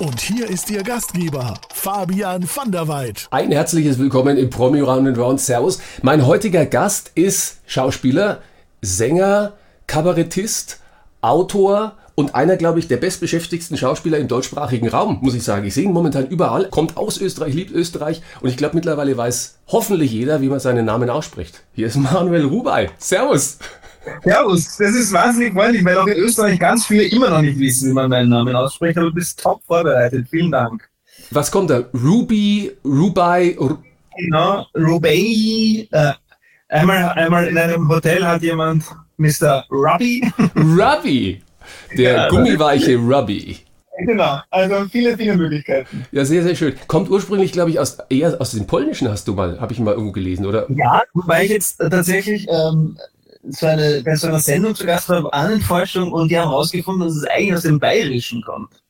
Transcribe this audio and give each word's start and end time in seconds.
Und 0.00 0.20
hier 0.20 0.48
ist 0.48 0.70
Ihr 0.70 0.84
Gastgeber, 0.84 1.54
Fabian 1.74 2.48
van 2.54 2.70
der 2.70 2.86
Weid. 2.86 3.26
Ein 3.32 3.50
herzliches 3.50 3.98
Willkommen 3.98 4.36
im 4.36 4.48
Promi 4.48 4.80
Round 4.80 5.08
and 5.08 5.18
Round. 5.18 5.40
Servus. 5.40 5.80
Mein 6.02 6.24
heutiger 6.24 6.66
Gast 6.66 7.10
ist 7.16 7.58
Schauspieler, 7.66 8.40
Sänger, 8.80 9.54
Kabarettist, 9.88 10.78
Autor 11.20 11.94
und 12.14 12.36
einer, 12.36 12.56
glaube 12.56 12.78
ich, 12.78 12.86
der 12.86 12.98
bestbeschäftigsten 12.98 13.76
Schauspieler 13.76 14.18
im 14.18 14.28
deutschsprachigen 14.28 14.88
Raum, 14.88 15.18
muss 15.20 15.34
ich 15.34 15.42
sagen. 15.42 15.66
Ich 15.66 15.74
sehe 15.74 15.84
ihn 15.84 15.92
momentan 15.92 16.28
überall, 16.28 16.68
kommt 16.68 16.96
aus 16.96 17.20
Österreich, 17.20 17.54
liebt 17.54 17.72
Österreich 17.72 18.22
und 18.40 18.50
ich 18.50 18.56
glaube 18.56 18.76
mittlerweile 18.76 19.16
weiß 19.16 19.58
hoffentlich 19.66 20.12
jeder, 20.12 20.40
wie 20.40 20.48
man 20.48 20.60
seinen 20.60 20.84
Namen 20.84 21.10
ausspricht. 21.10 21.64
Hier 21.74 21.88
ist 21.88 21.96
Manuel 21.96 22.44
Rubai. 22.44 22.90
Servus. 22.98 23.58
Servus, 24.22 24.76
das 24.76 24.94
ist 24.94 25.12
wahnsinnig 25.12 25.52
freundlich, 25.52 25.84
weil 25.84 25.96
auch 25.98 26.06
in 26.06 26.16
Österreich 26.16 26.58
ganz 26.58 26.86
viele 26.86 27.04
immer 27.04 27.30
noch 27.30 27.42
nicht 27.42 27.58
wissen, 27.58 27.90
wie 27.90 27.94
man 27.94 28.08
meinen 28.10 28.30
Namen 28.30 28.54
ausspricht, 28.54 28.96
aber 28.96 29.08
du 29.08 29.14
bist 29.14 29.40
top 29.40 29.62
vorbereitet. 29.66 30.26
Vielen 30.30 30.50
Dank. 30.50 30.88
Was 31.30 31.50
kommt 31.50 31.70
da? 31.70 31.82
Ruby, 31.94 32.72
Rubai, 32.84 33.56
Ru 33.58 33.76
Genau, 34.16 34.66
Rubai. 34.76 35.86
Äh, 35.92 36.12
einmal, 36.68 37.10
einmal 37.10 37.46
in 37.48 37.58
einem 37.58 37.88
Hotel 37.88 38.24
hat 38.24 38.42
jemand 38.42 38.84
Mr. 39.16 39.64
Ruby. 39.70 40.28
Ruby. 40.56 41.42
Der 41.96 42.12
Ja, 42.12 42.28
gummiweiche 42.28 42.96
Ruby. 42.96 43.58
genau, 44.06 44.40
also 44.50 44.86
viele, 44.90 45.16
viele 45.16 45.36
Möglichkeiten. 45.36 46.06
Ja, 46.12 46.24
sehr, 46.24 46.42
sehr 46.42 46.54
schön. 46.56 46.74
Kommt 46.86 47.10
ursprünglich, 47.10 47.52
glaube 47.52 47.70
ich, 47.70 47.78
aus 47.78 47.98
eher 48.08 48.40
aus 48.40 48.52
dem 48.52 48.66
Polnischen 48.66 49.08
hast 49.08 49.28
du 49.28 49.34
mal, 49.34 49.60
habe 49.60 49.72
ich 49.72 49.78
mal 49.80 49.92
irgendwo 49.92 50.12
gelesen, 50.12 50.46
oder? 50.46 50.66
Ja, 50.70 51.02
wobei 51.14 51.44
ich 51.44 51.50
jetzt 51.50 51.78
tatsächlich 51.78 52.46
ähm, 52.50 52.96
so 53.50 53.66
eine, 53.66 54.02
bei 54.04 54.14
so 54.16 54.28
einer 54.28 54.40
Sendung 54.40 54.74
zu 54.74 54.84
Gast 54.86 55.08
war, 55.08 55.32
Ahnenforschung, 55.32 56.12
und 56.12 56.28
die 56.30 56.38
haben 56.38 56.48
herausgefunden, 56.50 57.06
dass 57.06 57.16
es 57.16 57.24
eigentlich 57.24 57.54
aus 57.54 57.62
dem 57.62 57.78
Bayerischen 57.78 58.42
kommt. 58.42 58.82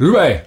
Rubai. 0.00 0.44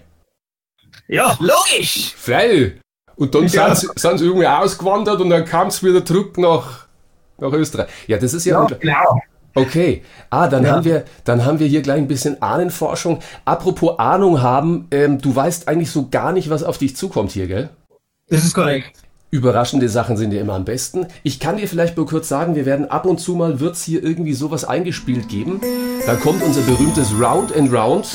Ja, 1.07 1.37
logisch! 1.39 2.13
Freilich. 2.15 2.73
Und 3.15 3.33
dann 3.33 3.47
Ja. 3.47 3.73
sind, 3.75 4.17
sie, 4.17 4.25
irgendwie 4.25 4.47
ausgewandert 4.47 5.21
und 5.21 5.29
dann 5.29 5.45
kam 5.45 5.67
es 5.67 5.81
wieder 5.83 6.03
zurück 6.03 6.37
nach, 6.37 6.87
nach 7.37 7.51
Österreich. 7.53 7.87
Ja, 8.07 8.17
das 8.17 8.33
ist 8.33 8.45
ja, 8.45 8.61
Ja, 8.61 8.77
genau. 8.77 9.21
okay. 9.53 10.03
Ah, 10.29 10.47
dann 10.47 10.63
Ja. 10.65 10.71
haben 10.71 10.83
wir, 10.83 11.05
dann 11.23 11.45
haben 11.45 11.59
wir 11.59 11.67
hier 11.67 11.81
gleich 11.81 11.97
ein 11.99 12.07
bisschen 12.07 12.41
Ahnenforschung. 12.41 13.19
Apropos 13.45 13.97
Ahnung 13.99 14.41
haben, 14.41 14.87
ähm, 14.91 15.19
du 15.21 15.33
weißt 15.33 15.67
eigentlich 15.67 15.91
so 15.91 16.09
gar 16.09 16.33
nicht, 16.33 16.49
was 16.49 16.63
auf 16.63 16.77
dich 16.77 16.95
zukommt 16.97 17.31
hier, 17.31 17.47
gell? 17.47 17.69
Das 18.27 18.43
ist 18.43 18.53
korrekt. 18.53 19.04
Überraschende 19.35 19.89
Sachen 19.89 20.15
sind 20.15 20.31
ja 20.31 20.39
immer 20.39 20.53
am 20.53 20.63
besten. 20.63 21.07
Ich 21.23 21.41
kann 21.41 21.57
dir 21.57 21.67
vielleicht 21.67 21.97
nur 21.97 22.05
kurz 22.05 22.29
sagen, 22.29 22.55
wir 22.55 22.65
werden 22.65 22.89
ab 22.89 23.05
und 23.05 23.19
zu 23.19 23.35
mal, 23.35 23.59
wird's 23.59 23.83
hier 23.83 24.01
irgendwie 24.01 24.33
sowas 24.33 24.63
eingespielt 24.63 25.27
geben. 25.27 25.59
Dann 26.05 26.21
kommt 26.21 26.41
unser 26.41 26.61
berühmtes 26.61 27.11
Round 27.19 27.53
and 27.53 27.73
Round. 27.73 28.07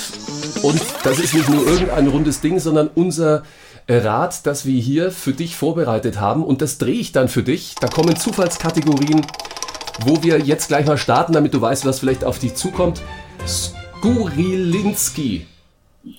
Und 0.63 0.81
das 1.05 1.19
ist 1.19 1.35
nicht 1.35 1.51
nur 1.51 1.67
irgendein 1.67 2.07
rundes 2.07 2.41
Ding, 2.41 2.59
sondern 2.59 2.89
unser 2.95 3.43
Rad, 3.87 4.47
das 4.47 4.65
wir 4.65 4.81
hier 4.81 5.11
für 5.11 5.35
dich 5.35 5.57
vorbereitet 5.57 6.19
haben. 6.19 6.43
Und 6.43 6.63
das 6.63 6.79
drehe 6.79 6.99
ich 6.99 7.13
dann 7.13 7.29
für 7.29 7.43
dich. 7.43 7.75
Da 7.79 7.89
kommen 7.89 8.17
Zufallskategorien, 8.17 9.21
wo 10.07 10.23
wir 10.23 10.41
jetzt 10.41 10.69
gleich 10.69 10.87
mal 10.87 10.97
starten, 10.97 11.35
damit 11.35 11.53
du 11.53 11.61
weißt, 11.61 11.85
was 11.85 11.99
vielleicht 11.99 12.25
auf 12.25 12.39
dich 12.39 12.55
zukommt. 12.55 13.03
Skurilinski 13.47 15.47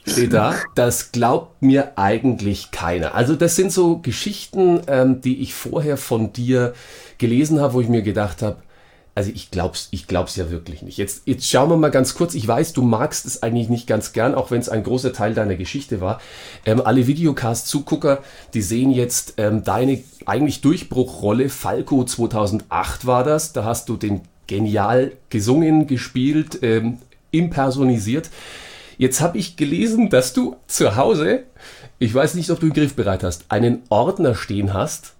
steht 0.06 0.34
da. 0.34 0.56
Das 0.76 1.12
glaubt 1.12 1.62
mir 1.62 1.98
eigentlich 1.98 2.72
keiner. 2.72 3.16
Also 3.16 3.36
das 3.36 3.56
sind 3.56 3.72
so 3.72 3.98
Geschichten, 3.98 4.82
ähm, 4.88 5.22
die 5.22 5.42
ich 5.42 5.54
vorher 5.54 5.98
von 5.98 6.34
dir 6.34 6.74
gelesen 7.18 7.60
habe, 7.60 7.74
wo 7.74 7.82
ich 7.82 7.90
mir 7.90 8.02
gedacht 8.02 8.42
habe, 8.42 8.58
also 9.14 9.30
ich 9.34 9.52
glaub's, 9.52 9.90
ich 9.92 10.08
glaub's 10.08 10.38
ja 10.38 10.50
wirklich 10.52 10.84
nicht. 10.84 10.98
Jetzt, 10.98 11.24
jetzt 11.26 11.50
schauen 11.50 11.70
wir 11.70 11.76
mal 11.76 11.92
ganz 11.92 12.16
kurz. 12.16 12.34
Ich 12.34 12.48
weiß, 12.48 12.72
du 12.72 12.82
magst 12.82 13.26
es 13.26 13.44
eigentlich 13.44 13.68
nicht 13.68 13.86
ganz 13.86 14.14
gern, 14.14 14.36
auch 14.36 14.52
wenn 14.52 14.62
es 14.62 14.70
ein 14.70 14.84
großer 14.84 15.12
Teil 15.12 15.34
deiner 15.34 15.56
Geschichte 15.56 16.00
war. 16.00 16.22
Ähm, 16.66 16.82
alle 16.82 17.08
Videocast-Zugucker, 17.08 18.20
die 18.54 18.62
sehen 18.62 18.90
jetzt 18.90 19.34
ähm, 19.38 19.64
deine 19.66 20.02
eigentlich 20.26 20.62
Durchbruchrolle. 20.62 21.50
Falco 21.50 22.06
2008 22.06 23.06
war 23.06 23.26
das. 23.26 23.52
Da 23.52 23.66
hast 23.66 23.90
du 23.90 23.98
den 23.98 24.22
genial 24.48 25.12
gesungen, 25.30 25.88
gespielt, 25.88 26.60
ähm, 26.62 27.00
impersonisiert. 27.32 28.30
Jetzt 29.02 29.20
habe 29.20 29.40
ich 29.40 29.56
gelesen, 29.56 30.12
dass 30.12 30.32
du 30.32 30.58
zu 30.68 30.96
Hause, 30.96 31.46
ich 31.98 32.14
weiß 32.14 32.36
nicht, 32.36 32.52
ob 32.52 32.60
du 32.60 32.68
ihn 32.68 32.74
griffbereit 32.74 33.24
hast, 33.24 33.46
einen 33.50 33.82
Ordner 33.90 34.36
stehen 34.36 34.76
hast. 34.76 35.14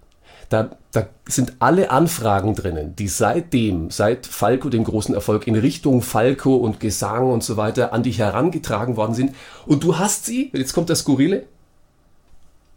Da, 0.50 0.76
da 0.92 1.08
sind 1.26 1.54
alle 1.58 1.90
Anfragen 1.90 2.54
drinnen, 2.54 2.94
die 2.94 3.08
seitdem, 3.08 3.90
seit 3.90 4.28
Falco 4.28 4.68
dem 4.68 4.84
großen 4.84 5.16
Erfolg 5.16 5.48
in 5.48 5.56
Richtung 5.56 6.00
Falco 6.00 6.54
und 6.54 6.78
Gesang 6.78 7.28
und 7.28 7.42
so 7.42 7.56
weiter 7.56 7.92
an 7.92 8.04
dich 8.04 8.20
herangetragen 8.20 8.96
worden 8.96 9.14
sind. 9.14 9.34
Und 9.66 9.82
du 9.82 9.98
hast 9.98 10.26
sie, 10.26 10.52
jetzt 10.52 10.74
kommt 10.74 10.88
das 10.88 11.00
Skurrile, 11.00 11.46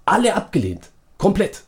alle 0.05 0.33
abgelehnt. 0.33 0.89
Komplett. 1.19 1.61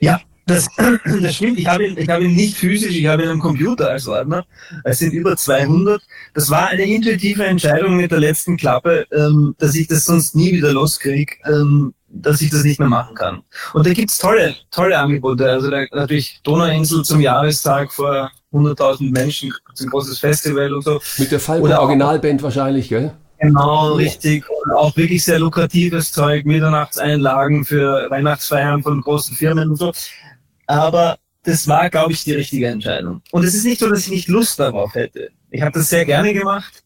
Ja, 0.00 0.22
das, 0.46 0.68
das 1.22 1.36
stimmt. 1.36 1.58
Ich 1.58 1.66
habe 1.66 1.86
ihn, 1.86 1.96
ich 1.98 2.08
habe 2.08 2.24
ihn 2.24 2.34
nicht 2.34 2.56
physisch, 2.56 2.94
ich 2.94 3.06
habe 3.06 3.22
ihn 3.22 3.28
am 3.28 3.40
Computer 3.40 3.90
als 3.90 4.06
Ordner. 4.06 4.44
Es 4.84 4.98
sind 4.98 5.12
über 5.12 5.36
200. 5.36 6.02
Das 6.34 6.50
war 6.50 6.68
eine 6.68 6.84
intuitive 6.84 7.44
Entscheidung 7.44 7.96
mit 7.96 8.10
der 8.10 8.20
letzten 8.20 8.56
Klappe, 8.56 9.06
ähm, 9.12 9.54
dass 9.58 9.74
ich 9.74 9.88
das 9.88 10.04
sonst 10.04 10.34
nie 10.36 10.52
wieder 10.52 10.72
loskriege, 10.72 11.34
ähm, 11.46 11.94
dass 12.08 12.40
ich 12.40 12.50
das 12.50 12.62
nicht 12.64 12.78
mehr 12.78 12.88
machen 12.88 13.14
kann. 13.14 13.42
Und 13.72 13.86
da 13.86 13.92
gibt's 13.92 14.18
tolle, 14.18 14.54
tolle 14.70 14.98
Angebote. 14.98 15.50
Also 15.50 15.70
da, 15.70 15.84
natürlich 15.92 16.40
Donauinsel 16.42 17.02
zum 17.04 17.20
Jahrestag 17.20 17.92
vor 17.92 18.30
100.000 18.52 19.10
Menschen, 19.10 19.52
das 19.70 19.80
ist 19.80 19.86
ein 19.86 19.90
großes 19.90 20.18
Festival 20.20 20.72
und 20.74 20.82
so. 20.84 21.00
Mit 21.18 21.32
der 21.32 21.40
Falco 21.40 21.64
Oder 21.64 21.78
auch- 21.80 21.84
Originalband 21.84 22.42
wahrscheinlich, 22.42 22.88
gell? 22.88 23.12
Genau, 23.40 23.94
richtig. 23.94 24.44
Und 24.48 24.72
auch 24.72 24.96
wirklich 24.96 25.24
sehr 25.24 25.38
lukratives 25.40 26.12
Zeug, 26.12 26.46
Mitternachtseinlagen 26.46 27.64
für 27.64 28.08
Weihnachtsfeiern 28.08 28.82
von 28.82 29.00
großen 29.00 29.34
Firmen 29.36 29.70
und 29.70 29.76
so. 29.76 29.92
Aber 30.66 31.18
das 31.42 31.68
war, 31.68 31.90
glaube 31.90 32.12
ich, 32.12 32.24
die 32.24 32.32
richtige 32.32 32.68
Entscheidung. 32.68 33.22
Und 33.30 33.44
es 33.44 33.54
ist 33.54 33.64
nicht 33.64 33.80
so, 33.80 33.88
dass 33.88 34.00
ich 34.00 34.10
nicht 34.10 34.28
Lust 34.28 34.58
darauf 34.58 34.94
hätte. 34.94 35.30
Ich 35.50 35.62
habe 35.62 35.72
das 35.72 35.90
sehr 35.90 36.04
gerne 36.04 36.32
gemacht 36.32 36.82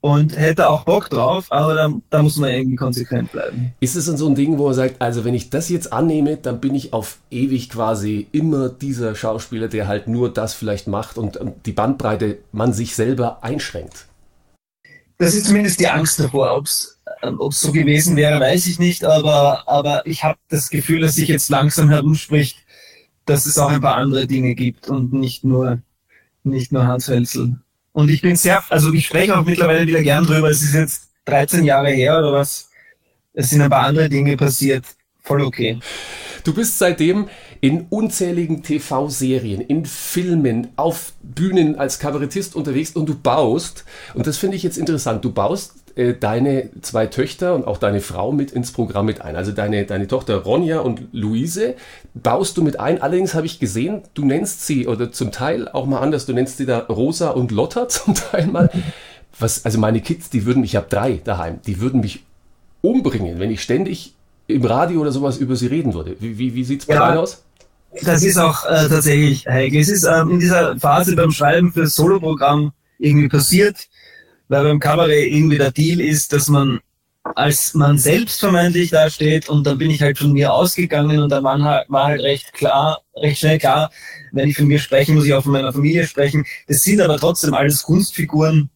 und 0.00 0.36
hätte 0.36 0.68
auch 0.68 0.84
Bock 0.84 1.08
drauf, 1.10 1.46
aber 1.50 1.74
da, 1.74 1.92
da 2.10 2.22
muss 2.22 2.36
man 2.36 2.50
irgendwie 2.50 2.76
konsequent 2.76 3.30
bleiben. 3.30 3.72
Ist 3.78 3.94
es 3.94 4.06
dann 4.06 4.16
so 4.16 4.26
ein 4.26 4.34
Ding, 4.34 4.58
wo 4.58 4.68
er 4.68 4.74
sagt, 4.74 5.00
also 5.00 5.24
wenn 5.24 5.34
ich 5.34 5.50
das 5.50 5.68
jetzt 5.68 5.92
annehme, 5.92 6.36
dann 6.36 6.60
bin 6.60 6.74
ich 6.74 6.92
auf 6.92 7.18
ewig 7.30 7.70
quasi 7.70 8.26
immer 8.32 8.68
dieser 8.68 9.14
Schauspieler, 9.14 9.68
der 9.68 9.86
halt 9.86 10.08
nur 10.08 10.32
das 10.32 10.54
vielleicht 10.54 10.88
macht 10.88 11.18
und 11.18 11.38
die 11.66 11.72
Bandbreite 11.72 12.38
man 12.50 12.72
sich 12.72 12.96
selber 12.96 13.44
einschränkt? 13.44 14.06
Das 15.18 15.34
ist 15.34 15.46
zumindest 15.46 15.78
die 15.78 15.88
Angst 15.88 16.18
davor. 16.18 16.56
Ob 16.56 16.64
es 16.66 16.98
so 17.60 17.70
gewesen 17.70 18.16
wäre, 18.16 18.40
weiß 18.40 18.66
ich 18.66 18.80
nicht, 18.80 19.04
aber, 19.04 19.68
aber 19.68 20.04
ich 20.04 20.24
habe 20.24 20.38
das 20.48 20.68
Gefühl, 20.68 21.00
dass 21.00 21.14
sich 21.14 21.28
jetzt 21.28 21.48
langsam 21.48 21.88
herumspricht, 21.90 22.56
dass 23.26 23.46
es 23.46 23.58
auch 23.58 23.70
ein 23.70 23.80
paar 23.80 23.96
andere 23.96 24.26
Dinge 24.26 24.54
gibt 24.54 24.88
und 24.88 25.12
nicht 25.12 25.44
nur, 25.44 25.80
nicht 26.44 26.72
nur 26.72 26.86
Hans 26.86 27.08
Hölzel. 27.08 27.56
Und 27.92 28.10
ich 28.10 28.22
bin 28.22 28.36
sehr, 28.36 28.62
also 28.70 28.92
ich 28.92 29.06
spreche 29.06 29.36
auch 29.36 29.44
mittlerweile 29.44 29.86
wieder 29.86 30.02
gern 30.02 30.24
drüber, 30.24 30.50
es 30.50 30.62
ist 30.62 30.74
jetzt 30.74 31.08
13 31.26 31.64
Jahre 31.64 31.90
her 31.90 32.18
oder 32.18 32.32
was. 32.32 32.70
Es 33.34 33.50
sind 33.50 33.62
ein 33.62 33.70
paar 33.70 33.86
andere 33.86 34.08
Dinge 34.08 34.36
passiert. 34.36 34.84
Voll 35.20 35.42
okay. 35.42 35.78
Du 36.44 36.52
bist 36.52 36.78
seitdem 36.78 37.28
in 37.60 37.86
unzähligen 37.88 38.62
TV-Serien, 38.64 39.60
in 39.60 39.86
Filmen, 39.86 40.68
auf 40.74 41.12
Bühnen 41.22 41.76
als 41.76 42.00
Kabarettist 42.00 42.56
unterwegs 42.56 42.90
und 42.90 43.08
du 43.08 43.14
baust, 43.14 43.84
und 44.14 44.26
das 44.26 44.38
finde 44.38 44.56
ich 44.56 44.64
jetzt 44.64 44.76
interessant, 44.76 45.24
du 45.24 45.30
baust 45.30 45.81
äh, 45.96 46.14
deine 46.14 46.70
zwei 46.82 47.06
Töchter 47.06 47.54
und 47.54 47.66
auch 47.66 47.78
deine 47.78 48.00
Frau 48.00 48.32
mit 48.32 48.50
ins 48.52 48.72
Programm 48.72 49.06
mit 49.06 49.20
ein. 49.20 49.36
Also 49.36 49.52
deine, 49.52 49.84
deine 49.84 50.06
Tochter 50.06 50.36
Ronja 50.38 50.80
und 50.80 51.02
Luise 51.12 51.74
baust 52.14 52.56
du 52.56 52.62
mit 52.62 52.80
ein. 52.80 53.00
Allerdings 53.02 53.34
habe 53.34 53.46
ich 53.46 53.58
gesehen, 53.58 54.02
du 54.14 54.24
nennst 54.24 54.66
sie, 54.66 54.86
oder 54.86 55.12
zum 55.12 55.32
Teil 55.32 55.68
auch 55.68 55.86
mal 55.86 56.00
anders, 56.00 56.26
du 56.26 56.32
nennst 56.32 56.58
sie 56.58 56.66
da 56.66 56.78
Rosa 56.78 57.30
und 57.30 57.50
Lotta 57.50 57.88
zum 57.88 58.14
Teil 58.14 58.46
mal. 58.46 58.70
Was, 59.38 59.64
also 59.64 59.78
meine 59.78 60.00
Kids, 60.00 60.30
die 60.30 60.44
würden, 60.44 60.62
ich 60.64 60.76
habe 60.76 60.86
drei 60.88 61.20
daheim, 61.24 61.60
die 61.66 61.80
würden 61.80 62.00
mich 62.00 62.22
umbringen, 62.82 63.38
wenn 63.38 63.50
ich 63.50 63.62
ständig 63.62 64.14
im 64.46 64.64
Radio 64.64 65.00
oder 65.00 65.12
sowas 65.12 65.38
über 65.38 65.56
sie 65.56 65.68
reden 65.68 65.94
würde. 65.94 66.16
Wie, 66.20 66.38
wie, 66.38 66.54
wie 66.54 66.64
sieht's 66.64 66.86
bei 66.86 66.94
Ja. 66.94 67.14
aus? 67.16 67.42
Das 68.02 68.22
ist 68.22 68.38
auch 68.38 68.64
äh, 68.64 68.88
tatsächlich 68.88 69.46
heikel. 69.46 69.80
Es 69.80 69.88
ist 69.88 70.04
ähm, 70.04 70.30
in 70.30 70.40
dieser 70.40 70.78
Phase 70.78 71.14
beim 71.14 71.30
Schreiben 71.30 71.72
für 71.72 71.82
das 71.82 71.94
Soloprogramm 71.94 72.72
irgendwie 72.98 73.28
passiert, 73.28 73.88
weil 74.52 74.64
beim 74.64 74.80
Kabarett 74.80 75.32
irgendwie 75.32 75.56
der 75.56 75.70
Deal 75.70 76.00
ist, 76.00 76.32
dass 76.32 76.48
man 76.48 76.80
als 77.34 77.72
man 77.74 77.98
selbst 77.98 78.40
vermeintlich 78.40 78.90
dasteht 78.90 79.48
und 79.48 79.64
dann 79.64 79.78
bin 79.78 79.90
ich 79.90 80.02
halt 80.02 80.18
von 80.18 80.32
mir 80.32 80.52
ausgegangen 80.52 81.20
und 81.20 81.30
dann 81.30 81.44
war 81.44 82.04
halt, 82.04 82.20
recht 82.20 82.52
klar, 82.52 83.00
recht 83.16 83.38
schnell 83.38 83.58
klar, 83.58 83.90
wenn 84.32 84.48
ich 84.48 84.56
von 84.56 84.66
mir 84.66 84.78
spreche, 84.78 85.12
muss 85.12 85.24
ich 85.24 85.32
auch 85.32 85.44
von 85.44 85.52
meiner 85.52 85.72
Familie 85.72 86.06
sprechen. 86.06 86.44
Das 86.66 86.82
sind 86.82 87.00
aber 87.00 87.16
trotzdem 87.16 87.54
alles 87.54 87.84
Kunstfiguren 87.84 88.68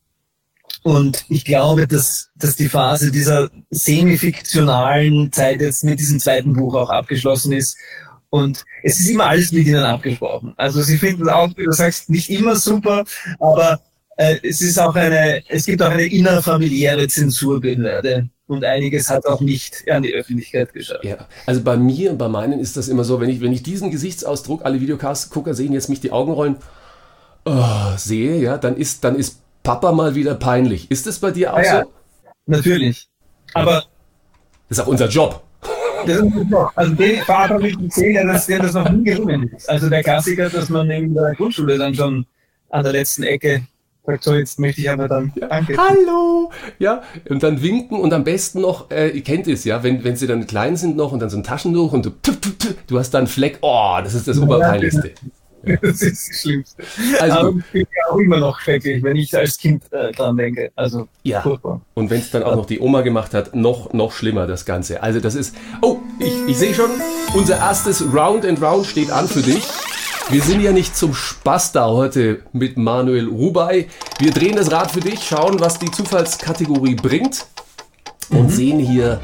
und 0.82 1.25
ich 1.28 1.44
glaube, 1.44 1.87
dass, 1.87 2.31
dass 2.37 2.56
die 2.56 2.69
Phase 2.69 3.11
dieser 3.11 3.50
semi-fiktionalen 3.70 5.32
Zeit 5.32 5.61
jetzt 5.61 5.84
mit 5.84 5.99
diesem 5.99 6.20
zweiten 6.20 6.55
Buch 6.55 6.75
auch 6.75 6.88
abgeschlossen 6.88 7.52
ist. 7.52 7.76
Und 8.31 8.64
es 8.82 9.00
ist 9.00 9.08
immer 9.08 9.26
alles 9.26 9.52
mit 9.52 9.67
ihnen 9.67 9.84
abgesprochen. 9.84 10.55
Also 10.56 10.82
sie 10.82 10.99
finden 10.99 11.29
auch, 11.29 11.50
wie 11.56 11.64
du 11.64 11.72
sagst, 11.72 12.11
nicht 12.11 12.31
immer 12.31 12.56
super, 12.56 13.05
aber 13.40 13.81
äh, 14.16 14.36
es 14.42 14.60
ist 14.60 14.78
auch 14.78 14.94
eine, 14.94 15.42
es 15.48 15.66
gibt 15.66 15.82
auch 15.82 15.90
eine 15.90 16.06
innerfamiliäre 16.06 17.06
Zensurbehörde 17.08 18.28
und 18.46 18.64
einiges 18.64 19.10
hat 19.10 19.26
auch 19.26 19.40
nicht 19.40 19.84
an 19.90 20.02
die 20.02 20.14
Öffentlichkeit 20.14 20.72
geschafft. 20.72 21.04
Ja, 21.04 21.26
also 21.46 21.62
bei 21.62 21.76
mir 21.76 22.12
und 22.12 22.18
bei 22.18 22.28
meinen 22.28 22.60
ist 22.60 22.76
das 22.76 22.88
immer 22.88 23.04
so, 23.04 23.20
wenn 23.20 23.28
ich, 23.28 23.40
wenn 23.40 23.52
ich 23.52 23.62
diesen 23.62 23.90
Gesichtsausdruck, 23.90 24.64
alle 24.64 24.80
Videocasts-Gucker 24.80 25.54
sehen 25.54 25.72
jetzt 25.72 25.88
mich 25.88 26.00
die 26.00 26.12
Augen 26.12 26.32
rollen, 26.32 26.56
oh, 27.44 27.96
sehe, 27.96 28.40
ja, 28.40 28.58
dann 28.58 28.76
ist, 28.76 29.04
dann 29.04 29.16
ist 29.16 29.40
Papa 29.62 29.92
mal 29.92 30.14
wieder 30.14 30.34
peinlich. 30.34 30.90
Ist 30.90 31.06
das 31.06 31.19
bei 31.19 31.32
dir 31.32 31.52
auch 31.52 31.58
ja, 31.58 31.82
so? 31.82 31.92
Natürlich. 32.46 33.08
Aber. 33.52 33.84
Das 34.69 34.78
ist 34.78 34.84
auch 34.84 34.88
unser 34.88 35.08
Job. 35.08 35.42
Das 36.06 36.16
ist 36.16 36.22
unser 36.22 36.42
Job. 36.42 36.72
Also 36.74 36.94
den 36.94 37.20
Vater 37.22 37.58
mit 37.58 37.74
dem 37.74 37.90
Zähler, 37.90 38.24
dass 38.32 38.46
der 38.46 38.60
das 38.60 38.74
noch 38.74 38.88
nie 38.88 39.04
gelungen 39.04 39.48
ist. 39.48 39.69
Also 39.69 39.88
der 39.88 40.02
Klassiker, 40.02 40.48
dass 40.48 40.69
man 40.69 40.90
in 40.90 41.14
der 41.14 41.34
Grundschule 41.34 41.78
dann 41.78 41.94
schon 41.94 42.26
an 42.70 42.82
der 42.82 42.92
letzten 42.92 43.24
Ecke 43.24 43.66
so 44.20 44.35
jetzt 44.35 44.58
möchte 44.58 44.81
ich 44.81 44.91
aber 44.91 45.08
dann, 45.08 45.32
ja. 45.35 45.49
danke. 45.49 45.76
Hallo! 45.76 46.50
Ja, 46.79 47.03
und 47.29 47.43
dann 47.43 47.62
winken 47.62 47.99
und 47.99 48.12
am 48.12 48.25
besten 48.25 48.61
noch, 48.61 48.91
äh, 48.91 49.08
ihr 49.08 49.23
kennt 49.23 49.47
es 49.49 49.64
ja, 49.64 49.82
wenn, 49.82 50.05
wenn 50.05 50.17
sie 50.17 50.26
dann 50.26 50.47
klein 50.47 50.76
sind 50.76 50.97
noch 50.97 51.12
und 51.12 51.20
dann 51.20 51.31
so 51.31 51.37
ein 51.37 51.44
Taschentuch 51.44 51.93
und 51.93 52.06
du, 52.06 52.11
du 52.87 52.99
hast 52.99 53.11
da 53.11 53.19
einen 53.19 53.26
Fleck, 53.26 53.58
oh, 53.62 53.99
das 54.03 54.14
ist 54.14 54.29
das 54.29 54.38
Oberpeinlichste. 54.38 55.12
Das 55.82 56.00
ist 56.00 56.29
das 56.29 56.41
Schlimmste. 56.41 56.82
Also, 57.20 57.38
Aber 57.38 57.58
ich 57.58 57.64
bin 57.73 57.87
ja 57.91 58.12
auch 58.12 58.19
immer 58.19 58.37
noch 58.38 58.61
schrecklich, 58.61 59.03
wenn 59.03 59.17
ich 59.17 59.37
als 59.37 59.58
Kind 59.58 59.82
äh, 59.93 60.12
dran 60.12 60.37
denke. 60.37 60.70
Also 60.76 61.08
ja. 61.25 61.41
Furchtbar. 61.41 61.81
Und 61.94 62.08
wenn 62.08 62.20
es 62.20 62.31
dann 62.31 62.44
auch 62.44 62.55
noch 62.55 62.67
die 62.67 62.79
Oma 62.79 63.00
gemacht 63.00 63.35
hat, 63.35 63.56
noch, 63.56 63.93
noch 63.93 64.12
schlimmer 64.12 64.47
das 64.47 64.64
Ganze. 64.64 65.03
Also 65.03 65.19
das 65.19 65.35
ist. 65.35 65.56
Oh, 65.82 65.99
ich, 66.20 66.32
ich 66.47 66.56
sehe 66.56 66.73
schon, 66.73 66.91
unser 67.35 67.56
erstes 67.56 68.05
Round 68.14 68.44
and 68.44 68.62
Round 68.62 68.87
steht 68.87 69.11
an 69.11 69.26
für 69.26 69.43
dich. 69.43 69.64
Wir 70.28 70.43
sind 70.43 70.61
ja 70.61 70.73
nicht 70.73 70.96
zum 70.96 71.14
Spaß 71.14 71.70
da 71.70 71.87
heute 71.87 72.43
mit 72.52 72.76
Manuel 72.76 73.28
Rubai. 73.28 73.87
Wir 74.19 74.32
drehen 74.32 74.56
das 74.56 74.73
Rad 74.73 74.90
für 74.90 74.99
dich, 74.99 75.23
schauen, 75.23 75.61
was 75.61 75.78
die 75.78 75.90
Zufallskategorie 75.90 76.96
bringt 76.96 77.46
und 78.31 78.46
mhm. 78.46 78.50
sehen 78.50 78.78
hier 78.81 79.20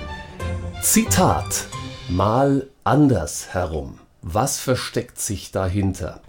Zitat 0.81 1.67
mal 2.09 2.69
anders 2.85 3.49
herum. 3.53 3.99
Was 4.23 4.61
versteckt 4.61 5.19
sich 5.19 5.51
dahinter? 5.51 6.21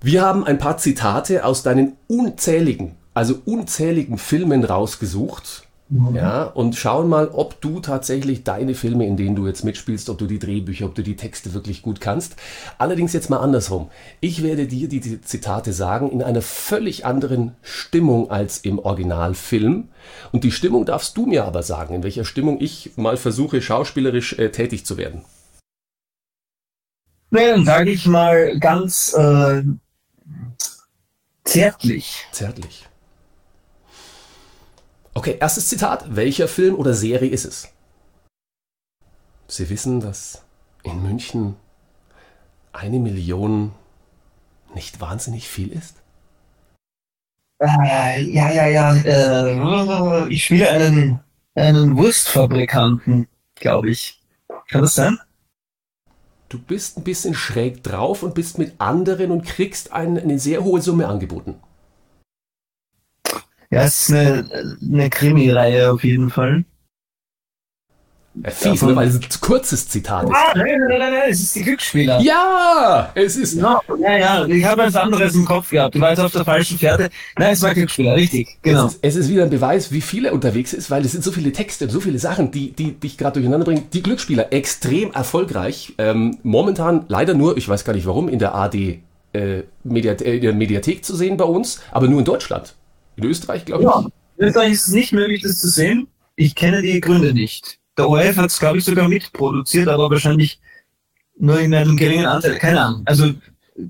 Wir 0.00 0.22
haben 0.22 0.44
ein 0.44 0.58
paar 0.58 0.78
Zitate 0.78 1.44
aus 1.44 1.62
deinen 1.62 1.96
unzähligen, 2.08 2.96
also 3.14 3.40
unzähligen 3.44 4.18
Filmen 4.18 4.64
rausgesucht. 4.64 5.67
Ja, 5.90 6.42
und 6.44 6.76
schauen 6.76 7.08
mal, 7.08 7.28
ob 7.28 7.62
du 7.62 7.80
tatsächlich 7.80 8.44
deine 8.44 8.74
Filme, 8.74 9.06
in 9.06 9.16
denen 9.16 9.36
du 9.36 9.46
jetzt 9.46 9.64
mitspielst, 9.64 10.10
ob 10.10 10.18
du 10.18 10.26
die 10.26 10.38
Drehbücher, 10.38 10.84
ob 10.84 10.94
du 10.94 11.02
die 11.02 11.16
Texte 11.16 11.54
wirklich 11.54 11.80
gut 11.80 12.02
kannst. 12.02 12.36
Allerdings 12.76 13.14
jetzt 13.14 13.30
mal 13.30 13.38
andersrum. 13.38 13.90
Ich 14.20 14.42
werde 14.42 14.66
dir 14.66 14.88
die 14.88 15.22
Zitate 15.22 15.72
sagen 15.72 16.10
in 16.10 16.22
einer 16.22 16.42
völlig 16.42 17.06
anderen 17.06 17.54
Stimmung 17.62 18.30
als 18.30 18.58
im 18.58 18.78
Originalfilm. 18.78 19.88
Und 20.30 20.44
die 20.44 20.52
Stimmung 20.52 20.84
darfst 20.84 21.16
du 21.16 21.24
mir 21.24 21.46
aber 21.46 21.62
sagen, 21.62 21.94
in 21.94 22.02
welcher 22.02 22.26
Stimmung 22.26 22.60
ich 22.60 22.92
mal 22.96 23.16
versuche, 23.16 23.62
schauspielerisch 23.62 24.38
äh, 24.38 24.50
tätig 24.50 24.84
zu 24.84 24.98
werden. 24.98 25.22
Nee, 27.30 27.48
dann 27.48 27.64
sage 27.64 27.90
ich 27.90 28.06
mal 28.06 28.58
ganz 28.58 29.14
äh, 29.14 29.62
zärtlich. 31.44 32.26
Zärtlich. 32.32 32.87
Okay, 35.18 35.36
erstes 35.40 35.68
Zitat. 35.68 36.14
Welcher 36.14 36.46
Film 36.46 36.76
oder 36.76 36.94
Serie 36.94 37.28
ist 37.28 37.44
es? 37.44 37.68
Sie 39.48 39.68
wissen, 39.68 39.98
dass 39.98 40.44
in 40.84 41.02
München 41.02 41.56
eine 42.72 43.00
Million 43.00 43.72
nicht 44.76 45.00
wahnsinnig 45.00 45.48
viel 45.48 45.72
ist? 45.72 45.96
Äh, 47.60 48.22
ja, 48.30 48.48
ja, 48.52 48.68
ja. 48.68 48.94
Äh, 48.94 50.28
ich 50.28 50.44
spiele 50.44 50.70
einen, 50.70 51.18
einen 51.56 51.96
Wurstfabrikanten, 51.96 53.26
glaube 53.56 53.90
ich. 53.90 54.22
Kann 54.68 54.82
das 54.82 54.94
sein? 54.94 55.18
Du 56.48 56.60
bist 56.60 56.96
ein 56.96 57.02
bisschen 57.02 57.34
schräg 57.34 57.82
drauf 57.82 58.22
und 58.22 58.36
bist 58.36 58.56
mit 58.56 58.80
anderen 58.80 59.32
und 59.32 59.44
kriegst 59.44 59.90
eine, 59.90 60.22
eine 60.22 60.38
sehr 60.38 60.62
hohe 60.62 60.80
Summe 60.80 61.08
angeboten. 61.08 61.56
Ja, 63.70 63.82
es 63.82 64.08
ist 64.08 64.14
eine, 64.14 64.48
eine 64.82 65.10
Krimi-Reihe 65.10 65.92
auf 65.92 66.02
jeden 66.02 66.30
Fall. 66.30 66.64
Ja, 68.44 68.50
fies, 68.50 68.82
ne, 68.82 68.94
weil 68.94 69.08
es 69.08 69.16
ein 69.16 69.26
kurzes 69.40 69.88
Zitat 69.88 70.24
ist. 70.24 70.30
Ah, 70.30 70.52
nein, 70.54 70.78
nein, 70.88 70.98
nein, 70.98 71.12
nein, 71.12 71.22
es 71.28 71.40
ist 71.40 71.56
die 71.56 71.62
Glücksspieler. 71.62 72.20
Ja, 72.20 73.10
es 73.14 73.36
ist. 73.36 73.56
No, 73.56 73.80
ja, 74.00 74.16
ja, 74.16 74.46
ich 74.46 74.64
habe 74.64 74.82
etwas 74.82 74.96
anderes 74.96 75.34
im 75.34 75.44
Kopf 75.44 75.70
gehabt. 75.70 75.94
Du 75.94 76.00
warst 76.00 76.20
auf 76.20 76.32
der 76.32 76.44
falschen 76.44 76.78
Pferde. 76.78 77.10
Nein, 77.36 77.52
es 77.52 77.62
war 77.62 77.74
Glücksspieler, 77.74 78.14
richtig, 78.14 78.58
genau. 78.62 78.86
Es 78.86 78.94
ist, 78.94 79.00
es 79.02 79.16
ist 79.16 79.28
wieder 79.30 79.42
ein 79.42 79.50
Beweis, 79.50 79.90
wie 79.90 80.00
viele 80.00 80.32
unterwegs 80.32 80.72
ist, 80.72 80.90
weil 80.90 81.04
es 81.04 81.12
sind 81.12 81.24
so 81.24 81.32
viele 81.32 81.52
Texte 81.52 81.86
und 81.86 81.90
so 81.90 82.00
viele 82.00 82.18
Sachen, 82.18 82.50
die, 82.52 82.72
die 82.72 82.92
dich 82.92 83.18
gerade 83.18 83.34
durcheinander 83.34 83.64
bringen. 83.64 83.88
Die 83.92 84.02
Glücksspieler, 84.02 84.52
extrem 84.52 85.10
erfolgreich. 85.12 85.94
Ähm, 85.98 86.38
momentan 86.42 87.06
leider 87.08 87.34
nur, 87.34 87.56
ich 87.56 87.68
weiß 87.68 87.84
gar 87.84 87.92
nicht 87.94 88.06
warum, 88.06 88.28
in 88.28 88.38
der 88.38 88.54
AD 88.54 89.00
äh, 89.32 89.62
Mediath 89.82 90.22
äh, 90.22 90.52
Mediathek 90.52 91.04
zu 91.04 91.16
sehen 91.16 91.36
bei 91.36 91.44
uns, 91.44 91.80
aber 91.90 92.06
nur 92.06 92.20
in 92.20 92.24
Deutschland. 92.24 92.74
In 93.18 93.24
Österreich, 93.24 93.64
glaube 93.64 93.82
ich. 93.82 93.88
Ja, 93.88 94.06
in 94.38 94.46
Österreich 94.46 94.72
ist 94.72 94.88
es 94.88 94.94
nicht 94.94 95.12
möglich, 95.12 95.42
das 95.42 95.60
zu 95.60 95.68
sehen. 95.68 96.08
Ich 96.36 96.54
kenne 96.54 96.82
die 96.82 97.00
Gründe 97.00 97.34
nicht. 97.34 97.78
Der 97.96 98.08
ORF 98.08 98.36
hat 98.36 98.50
es, 98.50 98.58
glaube 98.60 98.78
ich, 98.78 98.84
sogar 98.84 99.08
mitproduziert, 99.08 99.88
aber 99.88 100.08
wahrscheinlich 100.08 100.60
nur 101.36 101.58
in 101.58 101.74
einem 101.74 101.96
geringen 101.96 102.26
Anteil. 102.26 102.56
Keine 102.58 102.80
Ahnung. 102.80 103.02
Also 103.04 103.34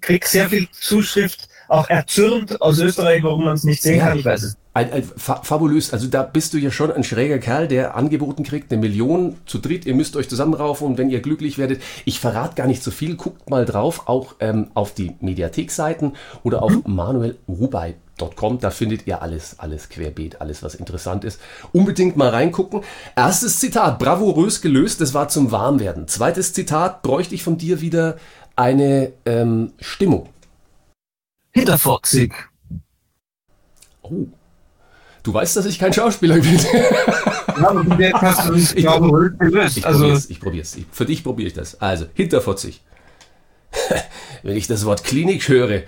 krieg 0.01 0.25
sehr 0.25 0.49
viel 0.49 0.67
Zuschrift, 0.71 1.49
auch 1.69 1.89
erzürnt 1.91 2.61
aus 2.63 2.79
Österreich, 2.79 3.23
warum 3.23 3.45
man 3.45 3.55
es 3.55 3.65
nicht 3.65 3.83
sehen 3.83 4.01
kann. 4.01 4.19
Ich 4.19 4.25
weiß 4.25 4.43
es. 4.43 4.57
Ein, 4.79 4.93
ein, 4.93 5.03
fabulös. 5.03 5.93
Also 5.93 6.07
da 6.07 6.23
bist 6.23 6.55
du 6.55 6.59
ja 6.59 6.71
schon 6.71 6.93
ein 6.93 7.03
schräger 7.03 7.39
Kerl, 7.39 7.67
der 7.67 7.97
angeboten 7.97 8.45
kriegt, 8.45 8.71
eine 8.71 8.81
Million 8.81 9.35
zu 9.45 9.59
dritt. 9.59 9.87
Ihr 9.87 9.95
müsst 9.97 10.15
euch 10.15 10.29
zusammenraufen 10.29 10.87
und 10.87 10.99
wenn 10.99 11.11
ihr 11.11 11.21
glücklich 11.21 11.59
werdet, 11.59 11.83
ich 12.05 12.21
verrate 12.21 12.55
gar 12.55 12.69
nicht 12.69 12.85
so 12.85 12.93
viel. 12.93 13.17
Guckt 13.17 13.51
mal 13.51 13.65
drauf, 13.65 14.03
auch 14.07 14.37
ähm, 14.39 14.69
auf 14.75 14.95
die 14.95 15.17
Mediathekseiten 15.21 16.13
oder 16.45 16.63
auf 16.63 16.71
mhm. 16.71 16.95
manuelrubai.com 16.95 18.09
Com, 18.35 18.59
da 18.59 18.71
findet 18.71 19.07
ihr 19.07 19.23
alles, 19.23 19.61
alles 19.61 19.89
querbeet, 19.89 20.41
alles, 20.41 20.65
was 20.65 20.75
interessant 20.75 21.23
ist. 21.23 21.41
Unbedingt 21.73 22.17
mal 22.17 22.31
reingucken. 22.31 22.83
Erstes 23.15 23.61
Zitat, 23.61 24.01
bravourös 24.01 24.61
gelöst, 24.61 25.01
das 25.01 25.15
war 25.15 25.29
zum 25.29 25.53
Warmwerden. 25.53 26.09
Zweites 26.09 26.53
Zitat, 26.53 27.03
bräuchte 27.03 27.37
ich 27.37 27.45
von 27.45 27.59
dir 27.59 27.81
wieder 27.81 28.17
eine 28.57 29.13
ähm, 29.25 29.73
Stimmung. 29.79 30.29
Hinterfoxig. 31.53 32.33
Oh. 34.03 34.27
Du 35.29 35.35
weißt, 35.35 35.59
dass 35.59 35.67
ich 35.67 35.79
kein 35.79 35.93
Schauspieler 35.93 36.37
bin. 36.37 36.59
ja, 37.99 38.23
hast 38.23 38.49
du 38.49 38.55
ich. 38.55 38.75
Ich 38.75 38.89
also. 38.89 39.11
probier's, 39.37 40.31
ich 40.31 40.41
probier's. 40.41 40.79
Für 40.91 41.05
dich 41.05 41.23
probiere 41.23 41.49
ich 41.49 41.53
das. 41.53 41.79
Also, 41.83 42.07
hinterfotzig. 42.15 42.81
Wenn 44.43 44.57
ich 44.57 44.69
das 44.69 44.87
Wort 44.87 45.05
Klinik 45.05 45.47
höre, 45.47 45.83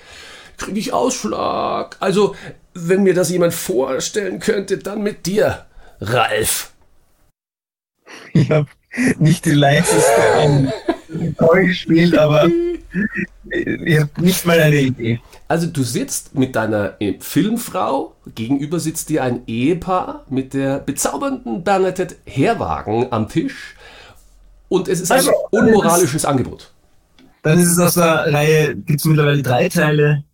kriege 0.58 0.78
ich 0.78 0.92
Ausschlag. 0.92 1.96
Also, 2.00 2.36
wenn 2.74 3.02
mir 3.02 3.14
das 3.14 3.30
jemand 3.30 3.54
vorstellen 3.54 4.40
könnte, 4.40 4.76
dann 4.76 5.02
mit 5.02 5.24
dir, 5.24 5.64
Ralf. 6.02 6.72
Ich 8.34 8.50
habe 8.50 8.66
nicht 9.18 9.46
die 9.46 9.52
leiseste 9.52 10.74
Toll 11.38 11.64
gespielt, 11.64 12.18
aber 12.18 12.46
ich 13.50 14.00
habe 14.00 14.10
nicht 14.20 14.44
mal 14.46 14.60
eine 14.60 14.80
Idee. 14.80 15.20
Also 15.48 15.66
du 15.66 15.82
sitzt 15.82 16.34
mit 16.34 16.56
deiner 16.56 16.94
äh, 17.00 17.14
Filmfrau, 17.20 18.14
gegenüber 18.34 18.80
sitzt 18.80 19.08
dir 19.08 19.22
ein 19.22 19.42
Ehepaar 19.46 20.24
mit 20.28 20.54
der 20.54 20.78
bezaubernden 20.78 21.64
Bernadette 21.64 22.16
Herwagen 22.24 23.08
am 23.10 23.28
Tisch 23.28 23.76
und 24.68 24.88
es 24.88 25.00
ist 25.00 25.10
also, 25.10 25.30
ein 25.30 25.66
unmoralisches 25.66 26.24
Angebot. 26.24 26.72
Dann 27.42 27.58
ist 27.58 27.72
es 27.72 27.78
aus 27.78 27.94
der 27.94 28.32
Reihe, 28.32 28.76
gibt 28.76 29.00
es 29.00 29.04
mittlerweile 29.04 29.42
drei 29.42 29.68
Teile, 29.68 30.24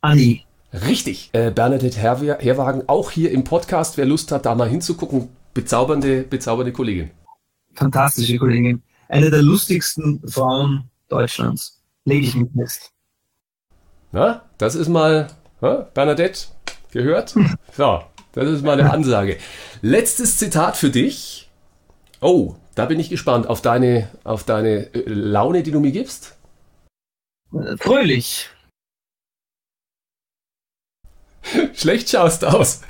Anni. 0.00 0.44
Richtig. 0.72 1.30
Äh, 1.32 1.50
Bernadette 1.50 1.98
Herwagen, 1.98 2.82
auch 2.88 3.10
hier 3.10 3.30
im 3.30 3.44
Podcast, 3.44 3.96
wer 3.96 4.04
Lust 4.04 4.32
hat, 4.32 4.44
da 4.44 4.54
mal 4.54 4.68
hinzugucken. 4.68 5.28
Bezaubernde, 5.54 6.22
bezaubernde 6.22 6.72
Kollegin. 6.72 7.10
Fantastische 7.74 8.36
Kollegin. 8.36 8.82
Eine 9.08 9.30
der 9.30 9.42
lustigsten 9.42 10.20
Frauen 10.28 10.84
Deutschlands. 11.08 11.77
Lege 12.08 12.26
ich 12.26 12.34
mit 12.36 12.50
fest. 12.52 12.90
Na, 14.12 14.48
das 14.56 14.74
ist 14.74 14.88
mal, 14.88 15.28
na, 15.60 15.90
Bernadette, 15.92 16.46
gehört? 16.90 17.34
So, 17.76 18.02
Das 18.32 18.48
ist 18.48 18.64
meine 18.64 18.90
Ansage. 18.94 19.36
Letztes 19.82 20.38
Zitat 20.38 20.78
für 20.78 20.88
dich. 20.88 21.50
Oh, 22.22 22.54
da 22.74 22.86
bin 22.86 22.98
ich 22.98 23.10
gespannt 23.10 23.46
auf 23.46 23.60
deine, 23.60 24.08
auf 24.24 24.44
deine 24.44 24.94
äh, 24.94 25.02
Laune, 25.06 25.62
die 25.62 25.70
du 25.70 25.80
mir 25.80 25.92
gibst. 25.92 26.38
Fröhlich. 27.78 28.48
Schlecht 31.74 32.08
schaust 32.08 32.42
aus. 32.42 32.80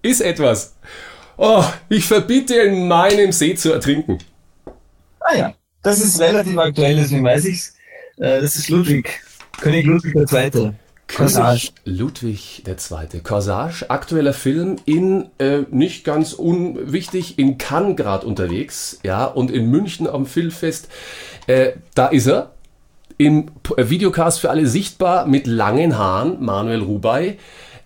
Ist 0.00 0.22
etwas. 0.22 0.74
Oh, 1.36 1.64
ich 1.90 2.06
verbiete 2.06 2.54
in 2.54 2.88
meinem 2.88 3.30
See 3.32 3.54
zu 3.56 3.72
ertrinken. 3.74 4.18
Ah 5.20 5.36
ja, 5.36 5.54
das 5.82 6.00
ist 6.00 6.18
relativ 6.18 6.56
aktuell, 6.56 6.96
deswegen 6.96 7.24
weiß 7.24 7.44
ich's. 7.44 7.73
Äh, 8.16 8.40
das 8.40 8.56
ist 8.56 8.68
Ludwig. 8.68 9.20
König 9.60 9.86
Ludwig 9.86 10.14
II. 10.14 10.72
Corsage. 11.06 11.70
Ludwig 11.84 12.64
II. 12.66 13.20
Corsage, 13.20 13.90
aktueller 13.90 14.32
Film 14.32 14.76
in, 14.84 15.26
äh, 15.38 15.60
nicht 15.70 16.04
ganz 16.04 16.32
unwichtig, 16.32 17.38
in 17.38 17.58
Cannes 17.58 17.96
gerade 17.96 18.26
unterwegs, 18.26 18.98
ja, 19.04 19.24
und 19.24 19.50
in 19.50 19.70
München 19.70 20.08
am 20.08 20.26
Filmfest. 20.26 20.88
Äh, 21.46 21.72
da 21.94 22.08
ist 22.08 22.26
er. 22.26 22.50
Im 23.16 23.46
äh, 23.76 23.88
Videocast 23.90 24.40
für 24.40 24.50
alle 24.50 24.66
sichtbar 24.66 25.26
mit 25.26 25.46
langen 25.46 25.96
Haaren, 25.96 26.42
Manuel 26.44 26.82
Rubey. 26.82 27.38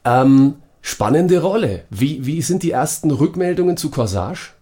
Ähm, 0.05 0.55
spannende 0.81 1.43
Rolle. 1.43 1.85
Wie, 1.91 2.25
wie 2.25 2.41
sind 2.41 2.63
die 2.63 2.71
ersten 2.71 3.11
Rückmeldungen 3.11 3.77
zu 3.77 3.91
Corsage? 3.91 4.53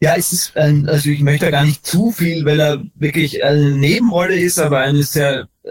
Ja, 0.00 0.14
es 0.16 0.32
ist, 0.32 0.56
ein, 0.56 0.88
also 0.88 1.10
ich 1.10 1.20
möchte 1.20 1.50
gar 1.50 1.64
nicht 1.64 1.84
zu 1.84 2.12
viel, 2.12 2.44
weil 2.44 2.60
er 2.60 2.84
wirklich 2.94 3.42
eine 3.42 3.72
Nebenrolle 3.72 4.38
ist, 4.38 4.58
aber 4.58 4.78
eine 4.78 5.02
sehr, 5.02 5.48
äh, 5.64 5.70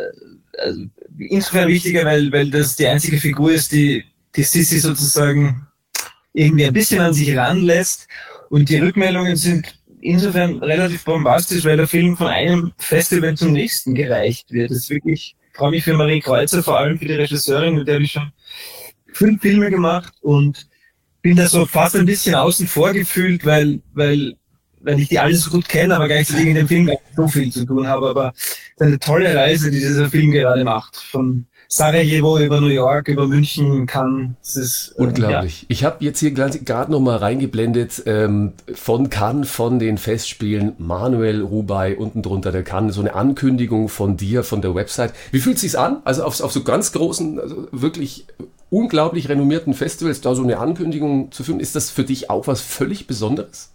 also 0.58 0.84
insofern 1.18 1.70
wichtiger, 1.70 2.04
weil, 2.04 2.32
weil 2.32 2.50
das 2.50 2.76
die 2.76 2.88
einzige 2.88 3.20
Figur 3.20 3.52
ist, 3.54 3.72
die, 3.72 4.04
die 4.36 4.44
Sissi 4.44 4.80
sozusagen 4.80 5.68
irgendwie 6.34 6.66
ein 6.66 6.74
bisschen 6.74 7.00
an 7.00 7.14
sich 7.14 7.36
ranlässt. 7.36 8.08
Und 8.50 8.70
die 8.70 8.78
Rückmeldungen 8.78 9.36
sind 9.36 9.80
insofern 10.02 10.58
relativ 10.64 11.04
bombastisch, 11.04 11.66
weil 11.66 11.78
der 11.78 11.88
Film 11.88 12.16
von 12.16 12.28
einem 12.28 12.74
Festival 12.78 13.36
zum 13.36 13.54
nächsten 13.54 13.96
gereicht 13.96 14.52
wird. 14.52 14.72
Das 14.72 14.78
ist 14.78 14.90
wirklich, 14.90 15.36
ich 15.52 15.58
freue 15.58 15.72
mich 15.72 15.84
für 15.84 15.94
Marie 15.94 16.22
Kreuzer, 16.22 16.64
vor 16.64 16.78
allem 16.80 17.00
für 17.00 17.06
die 17.06 17.14
Regisseurin, 17.16 17.76
mit 17.76 17.88
der 17.88 17.96
habe 17.96 18.04
ich 18.04 18.12
schon 18.12 18.32
fünf 19.12 19.42
Filme 19.42 19.70
gemacht 19.70 20.14
und 20.22 20.68
bin 21.28 21.36
da 21.36 21.48
so 21.48 21.66
fast 21.66 21.96
ein 21.96 22.06
bisschen 22.06 22.36
außen 22.36 22.68
vor 22.68 22.94
gefühlt, 22.94 23.46
weil, 23.46 23.82
weil, 23.94 24.36
weil 24.80 25.00
ich 25.00 25.10
die 25.10 25.20
alle 25.20 25.36
so 25.36 25.50
gut 25.50 25.68
kenne, 25.68 25.96
aber 25.96 26.08
gleichzeitig 26.08 26.48
in 26.48 26.56
dem 26.56 26.68
Film 26.68 26.86
gar 26.86 26.94
nicht 26.94 27.16
so 27.16 27.28
viel 27.28 27.52
zu 27.52 27.66
tun 27.66 27.86
habe. 27.86 28.10
Aber 28.10 28.34
eine 28.80 28.98
tolle 28.98 29.36
Reise, 29.36 29.70
die 29.70 29.80
dieser 29.80 30.10
Film 30.10 30.32
gerade 30.32 30.64
macht. 30.64 30.96
Von 30.96 31.46
Sarajevo 31.68 32.40
über 32.40 32.62
New 32.62 32.68
York, 32.68 33.10
über 33.10 33.28
München, 33.28 33.88
Cannes. 33.88 34.30
Es 34.42 34.56
ist 34.56 34.96
äh, 34.98 35.02
Unglaublich. 35.02 35.66
Ich 35.68 35.84
habe 35.84 35.98
jetzt 36.00 36.20
hier 36.20 36.32
gerade 36.32 36.92
noch 36.92 37.02
mal 37.02 37.18
reingeblendet 37.18 38.04
ähm, 38.06 38.54
von 38.74 39.10
Cannes, 39.10 39.50
von 39.50 39.80
den 39.80 39.98
Festspielen, 39.98 40.76
Manuel 40.78 41.42
Rubey, 41.42 41.96
unten 41.96 42.22
drunter 42.22 42.54
der 42.54 42.64
Cannes, 42.64 42.96
so 42.96 43.02
eine 43.02 43.16
Ankündigung 43.16 43.90
von 43.90 44.16
dir, 44.16 44.46
von 44.46 44.62
der 44.62 44.76
Website. 44.76 45.12
Wie 45.32 45.40
fühlt 45.40 45.60
sich's 45.60 45.76
an? 45.76 45.98
Also 46.06 46.24
auf, 46.24 46.40
auf 46.40 46.54
so 46.54 46.64
ganz 46.64 46.94
großen, 46.94 47.38
also 47.38 47.68
wirklich 47.74 48.28
unglaublich 48.70 49.30
renommierten 49.30 49.74
Festivals 49.74 50.22
da 50.22 50.36
so 50.36 50.44
eine 50.44 50.60
Ankündigung 50.60 51.32
zu 51.32 51.44
führen, 51.44 51.60
ist 51.60 51.76
das 51.76 51.90
für 51.90 52.04
dich 52.04 52.30
auch 52.30 52.48
was 52.48 52.62
völlig 52.62 53.08
Besonderes? 53.08 53.72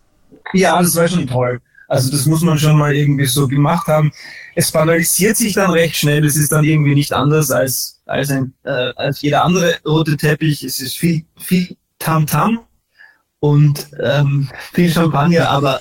Ja, 0.52 0.80
das 0.80 0.96
war 0.96 1.08
schon 1.08 1.26
toll. 1.26 1.60
Also 1.88 2.10
das 2.10 2.24
muss 2.24 2.40
man 2.40 2.58
schon 2.58 2.78
mal 2.78 2.94
irgendwie 2.94 3.26
so 3.26 3.46
gemacht 3.46 3.86
haben. 3.86 4.12
Es 4.54 4.70
banalisiert 4.70 5.36
sich 5.36 5.54
dann 5.54 5.70
recht 5.70 5.96
schnell. 5.96 6.24
Es 6.24 6.36
ist 6.36 6.50
dann 6.50 6.64
irgendwie 6.64 6.94
nicht 6.94 7.12
anders 7.12 7.50
als 7.50 8.00
als 8.06 8.30
ein 8.30 8.54
äh, 8.64 8.92
als 8.96 9.20
jeder 9.20 9.44
andere 9.44 9.76
rote 9.86 10.16
Teppich. 10.16 10.64
Es 10.64 10.80
ist 10.80 10.96
viel 10.96 11.24
viel 11.36 11.76
Tamtam 11.98 12.60
und 13.40 13.88
ähm, 14.02 14.48
viel 14.72 14.90
Champagner, 14.90 15.50
aber 15.50 15.80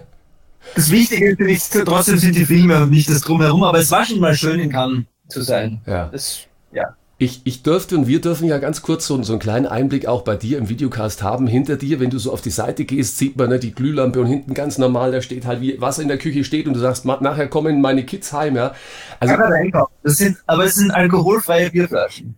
das 0.74 0.90
Wichtige 0.90 1.30
ist 1.30 1.40
nicht, 1.40 1.86
trotzdem 1.86 2.18
sind 2.18 2.34
die 2.34 2.46
Filme 2.46 2.82
und 2.82 2.90
nicht 2.90 3.08
das 3.08 3.20
drumherum. 3.20 3.62
Aber 3.62 3.78
es 3.78 3.90
war 3.90 4.04
schon 4.04 4.18
mal 4.18 4.34
schön 4.34 4.58
in 4.58 4.70
Cannes 4.70 5.04
zu 5.28 5.42
sein. 5.42 5.80
Ja. 5.86 6.08
Das, 6.08 6.40
ja. 6.72 6.96
Ich, 7.18 7.40
ich 7.44 7.62
dürfte 7.62 7.96
und 7.96 8.06
wir 8.08 8.20
dürfen 8.20 8.46
ja 8.46 8.58
ganz 8.58 8.82
kurz 8.82 9.06
so, 9.06 9.22
so 9.22 9.32
einen 9.32 9.40
kleinen 9.40 9.64
Einblick 9.66 10.04
auch 10.06 10.20
bei 10.20 10.36
dir 10.36 10.58
im 10.58 10.68
Videocast 10.68 11.22
haben. 11.22 11.46
Hinter 11.46 11.76
dir, 11.76 11.98
wenn 11.98 12.10
du 12.10 12.18
so 12.18 12.30
auf 12.30 12.42
die 12.42 12.50
Seite 12.50 12.84
gehst, 12.84 13.16
sieht 13.16 13.38
man 13.38 13.48
ne, 13.48 13.58
die 13.58 13.72
Glühlampe 13.72 14.20
und 14.20 14.26
hinten 14.26 14.52
ganz 14.52 14.76
normal, 14.76 15.12
da 15.12 15.22
steht 15.22 15.46
halt 15.46 15.62
wie 15.62 15.80
Wasser 15.80 16.02
in 16.02 16.08
der 16.08 16.18
Küche 16.18 16.44
steht 16.44 16.66
und 16.66 16.74
du 16.74 16.80
sagst, 16.80 17.06
"Ma- 17.06 17.18
nachher 17.22 17.48
kommen 17.48 17.80
meine 17.80 18.04
Kids 18.04 18.34
heim, 18.34 18.54
ja. 18.56 18.74
Also 19.18 19.34
einkaufen. 19.34 19.94
Das 20.02 20.18
sind, 20.18 20.36
aber 20.46 20.66
es 20.66 20.74
sind 20.74 20.90
alkoholfreie 20.90 21.70
Bierflaschen. 21.70 22.34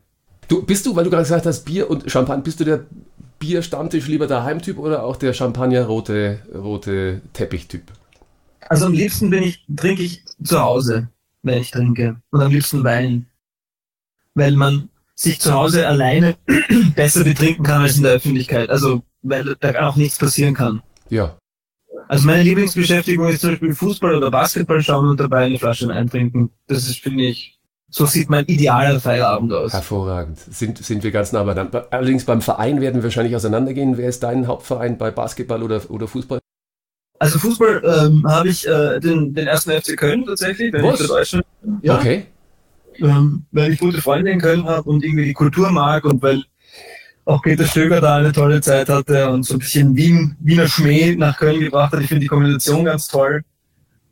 du 0.46 0.62
bist 0.64 0.86
du, 0.86 0.94
weil 0.94 1.02
du 1.02 1.10
gerade 1.10 1.24
gesagt 1.24 1.46
hast, 1.46 1.64
Bier 1.64 1.90
und 1.90 2.08
Champagner, 2.08 2.44
bist 2.44 2.60
du 2.60 2.64
der 2.64 2.84
Bierstammtisch 3.40 4.06
lieber 4.06 4.28
der 4.28 4.44
Heimtyp 4.44 4.78
oder 4.78 5.02
auch 5.02 5.16
der 5.16 5.32
Champagner 5.32 5.86
rote, 5.86 6.38
rote 6.54 7.20
Teppichtyp? 7.32 7.82
Also 8.68 8.86
am 8.86 8.92
liebsten 8.92 9.28
bin 9.30 9.42
ich, 9.42 9.64
trinke 9.76 10.02
ich 10.02 10.24
zu 10.42 10.60
Hause, 10.60 11.08
wenn 11.42 11.58
ich 11.60 11.70
trinke. 11.72 12.16
Und 12.30 12.40
am 12.42 12.50
liebsten 12.52 12.84
Wein. 12.84 13.26
Weil 14.38 14.52
man 14.52 14.88
sich 15.14 15.40
zu 15.40 15.52
Hause 15.52 15.86
alleine 15.86 16.36
besser 16.94 17.24
betrinken 17.24 17.64
kann 17.64 17.82
als 17.82 17.96
in 17.96 18.04
der 18.04 18.12
Öffentlichkeit. 18.12 18.70
Also, 18.70 19.02
weil 19.22 19.56
da 19.60 19.88
auch 19.88 19.96
nichts 19.96 20.16
passieren 20.18 20.54
kann. 20.54 20.82
Ja. 21.10 21.36
Also 22.06 22.26
meine 22.26 22.42
Lieblingsbeschäftigung 22.42 23.28
ist 23.28 23.40
zum 23.40 23.50
Beispiel 23.50 23.74
Fußball 23.74 24.14
oder 24.14 24.30
Basketball 24.30 24.80
schauen 24.80 25.08
und 25.08 25.20
dabei 25.20 25.44
eine 25.46 25.58
Flasche 25.58 25.88
Wein 25.88 26.08
trinken. 26.08 26.50
Das 26.66 26.88
ist, 26.88 27.00
finde 27.00 27.24
ich, 27.24 27.58
so 27.90 28.06
sieht 28.06 28.30
mein 28.30 28.46
idealer 28.46 29.00
Feierabend 29.00 29.52
aus. 29.52 29.72
Hervorragend. 29.72 30.38
Sind, 30.38 30.78
sind 30.78 31.02
wir 31.02 31.10
ganz 31.10 31.32
nah 31.32 31.42
beieinander. 31.42 31.88
Allerdings 31.90 32.24
beim 32.24 32.40
Verein 32.40 32.80
werden 32.80 32.96
wir 32.96 33.02
wahrscheinlich 33.04 33.34
auseinandergehen. 33.34 33.98
Wer 33.98 34.08
ist 34.08 34.22
dein 34.22 34.46
Hauptverein 34.46 34.98
bei 34.98 35.10
Basketball 35.10 35.62
oder, 35.62 35.82
oder 35.90 36.06
Fußball? 36.06 36.38
Also 37.18 37.38
Fußball 37.38 37.82
ähm, 37.84 38.24
habe 38.26 38.48
ich 38.48 38.66
äh, 38.66 39.00
den, 39.00 39.34
den 39.34 39.48
ersten 39.48 39.72
FC 39.72 39.96
Köln 39.96 40.24
tatsächlich, 40.24 40.72
wenn 40.72 40.84
Was? 40.84 41.00
ich 41.00 41.06
für 41.06 41.12
Deutschland. 41.12 41.46
Ja, 41.82 41.98
Okay. 41.98 42.26
Ähm, 43.00 43.44
weil 43.52 43.72
ich 43.72 43.80
gute 43.80 44.00
Freunde 44.00 44.30
in 44.30 44.40
Köln 44.40 44.64
habe 44.64 44.88
und 44.88 45.04
irgendwie 45.04 45.24
die 45.24 45.32
Kultur 45.32 45.70
mag 45.70 46.04
und 46.04 46.22
weil 46.22 46.42
auch 47.24 47.42
Peter 47.42 47.66
Stöger 47.66 48.00
da 48.00 48.16
eine 48.16 48.32
tolle 48.32 48.60
Zeit 48.60 48.88
hatte 48.88 49.28
und 49.28 49.42
so 49.42 49.54
ein 49.54 49.58
bisschen 49.58 49.94
Wien, 49.94 50.36
Wiener 50.40 50.66
Schmäh 50.66 51.14
nach 51.14 51.38
Köln 51.38 51.60
gebracht 51.60 51.92
hat. 51.92 52.00
Ich 52.00 52.08
finde 52.08 52.22
die 52.22 52.28
Kombination 52.28 52.84
ganz 52.84 53.06
toll. 53.06 53.42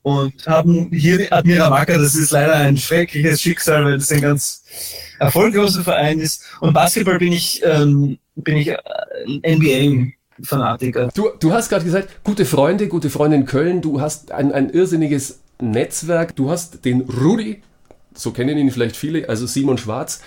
Und 0.02 0.46
haben 0.46 0.88
hier 0.92 1.32
Admira 1.32 1.68
Wacker, 1.68 1.98
das 1.98 2.14
ist 2.14 2.30
leider 2.30 2.54
ein 2.54 2.76
schreckliches 2.76 3.40
Schicksal, 3.40 3.84
weil 3.84 3.98
das 3.98 4.12
ein 4.12 4.20
ganz 4.20 4.62
erfolgloser 5.18 5.82
Verein 5.82 6.20
ist. 6.20 6.44
Und 6.60 6.74
Basketball 6.74 7.18
bin 7.18 7.32
ich, 7.32 7.60
ähm, 7.64 8.18
bin 8.36 8.56
ich 8.56 8.68
äh, 8.68 8.76
NBA-Fanatiker. 9.42 11.08
Du, 11.12 11.30
du 11.40 11.52
hast 11.52 11.70
gerade 11.70 11.84
gesagt, 11.84 12.22
gute 12.22 12.44
Freunde, 12.44 12.86
gute 12.86 13.10
Freunde 13.10 13.36
in 13.36 13.46
Köln, 13.46 13.80
du 13.80 14.00
hast 14.00 14.30
ein, 14.30 14.52
ein 14.52 14.70
irrsinniges 14.70 15.40
Netzwerk, 15.60 16.36
du 16.36 16.50
hast 16.50 16.84
den 16.84 17.00
Rudi, 17.00 17.62
so 18.16 18.32
kennen 18.32 18.58
ihn 18.58 18.70
vielleicht 18.70 18.96
viele, 18.96 19.28
also 19.28 19.46
Simon 19.46 19.78
Schwarz, 19.78 20.22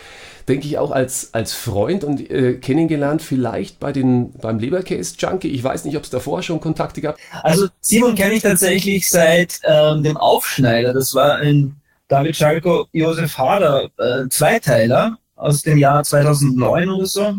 denke 0.48 0.68
ich 0.68 0.78
auch 0.78 0.92
als, 0.92 1.34
als 1.34 1.54
Freund 1.54 2.04
und 2.04 2.30
äh, 2.30 2.56
kennengelernt 2.56 3.22
vielleicht 3.22 3.80
bei 3.80 3.92
den, 3.92 4.32
beim 4.34 4.60
Lebercase 4.60 5.16
Junkie. 5.18 5.50
Ich 5.50 5.64
weiß 5.64 5.86
nicht, 5.86 5.96
ob 5.96 6.04
es 6.04 6.10
davor 6.10 6.42
schon 6.42 6.60
Kontakte 6.60 7.02
gab. 7.02 7.18
Also 7.44 7.68
Simon 7.82 8.16
kenne 8.16 8.34
ich 8.34 8.42
tatsächlich 8.42 9.10
seit 9.10 9.60
ähm, 9.64 10.04
dem 10.04 10.18
Aufschneider. 10.18 10.94
Das 10.94 11.14
war 11.14 11.36
ein 11.36 11.76
David 12.08 12.36
Schalko, 12.36 12.88
Josef 12.92 13.38
Hader 13.38 13.90
äh, 13.98 14.28
Zweiteiler 14.30 15.18
aus 15.36 15.62
dem 15.62 15.78
Jahr 15.78 16.04
2009 16.04 16.90
oder 16.90 17.06
so. 17.06 17.36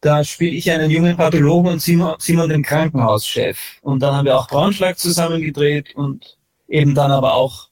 Da 0.00 0.22
spiele 0.24 0.52
ich 0.52 0.70
einen 0.70 0.90
jungen 0.90 1.16
Pathologen 1.16 1.72
und 1.72 1.82
Simon, 1.82 2.16
Simon 2.18 2.48
den 2.48 2.62
Krankenhauschef. 2.62 3.58
Und 3.82 4.00
dann 4.00 4.14
haben 4.14 4.24
wir 4.26 4.36
auch 4.36 4.48
Braunschlag 4.48 4.98
zusammen 4.98 5.40
gedreht 5.40 5.94
und 5.94 6.36
eben 6.68 6.94
dann 6.94 7.10
aber 7.10 7.34
auch 7.34 7.68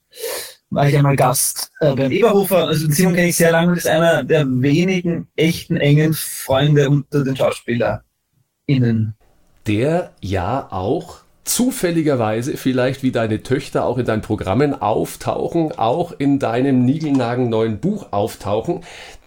war 0.71 0.89
ich 0.89 0.97
einmal 0.97 1.17
Gast 1.17 1.71
äh, 1.81 1.95
beim 1.95 2.11
Eberhofer. 2.11 2.67
Also 2.69 2.91
Simon 2.91 3.15
kenne 3.15 3.29
ich 3.29 3.37
sehr 3.37 3.53
lange 3.53 3.73
und 3.73 3.79
ist 3.79 3.87
einer 3.87 4.25
der 4.25 4.47
wenigen 4.47 5.29
echten 5.37 5.77
engen 5.77 6.15
Freunde 6.15 6.91
unter 6.91 7.25
den 7.25 7.37
SchauspielerInnen. 7.37 9.15
der 9.67 10.13
ja 10.21 10.69
auch 10.71 11.19
zufälligerweise 11.45 12.57
vielleicht 12.57 13.03
wie 13.03 13.13
deine 13.13 13.43
Töchter 13.43 13.85
auch 13.85 13.99
in 13.99 14.05
deinen 14.05 14.23
Programmen 14.23 14.75
auftauchen, 14.81 15.73
auch 15.73 16.13
in 16.19 16.39
deinem 16.39 16.85
niegelnagen 16.85 17.49
neuen 17.49 17.79
Buch 17.79 18.13
auftauchen. 18.13 18.81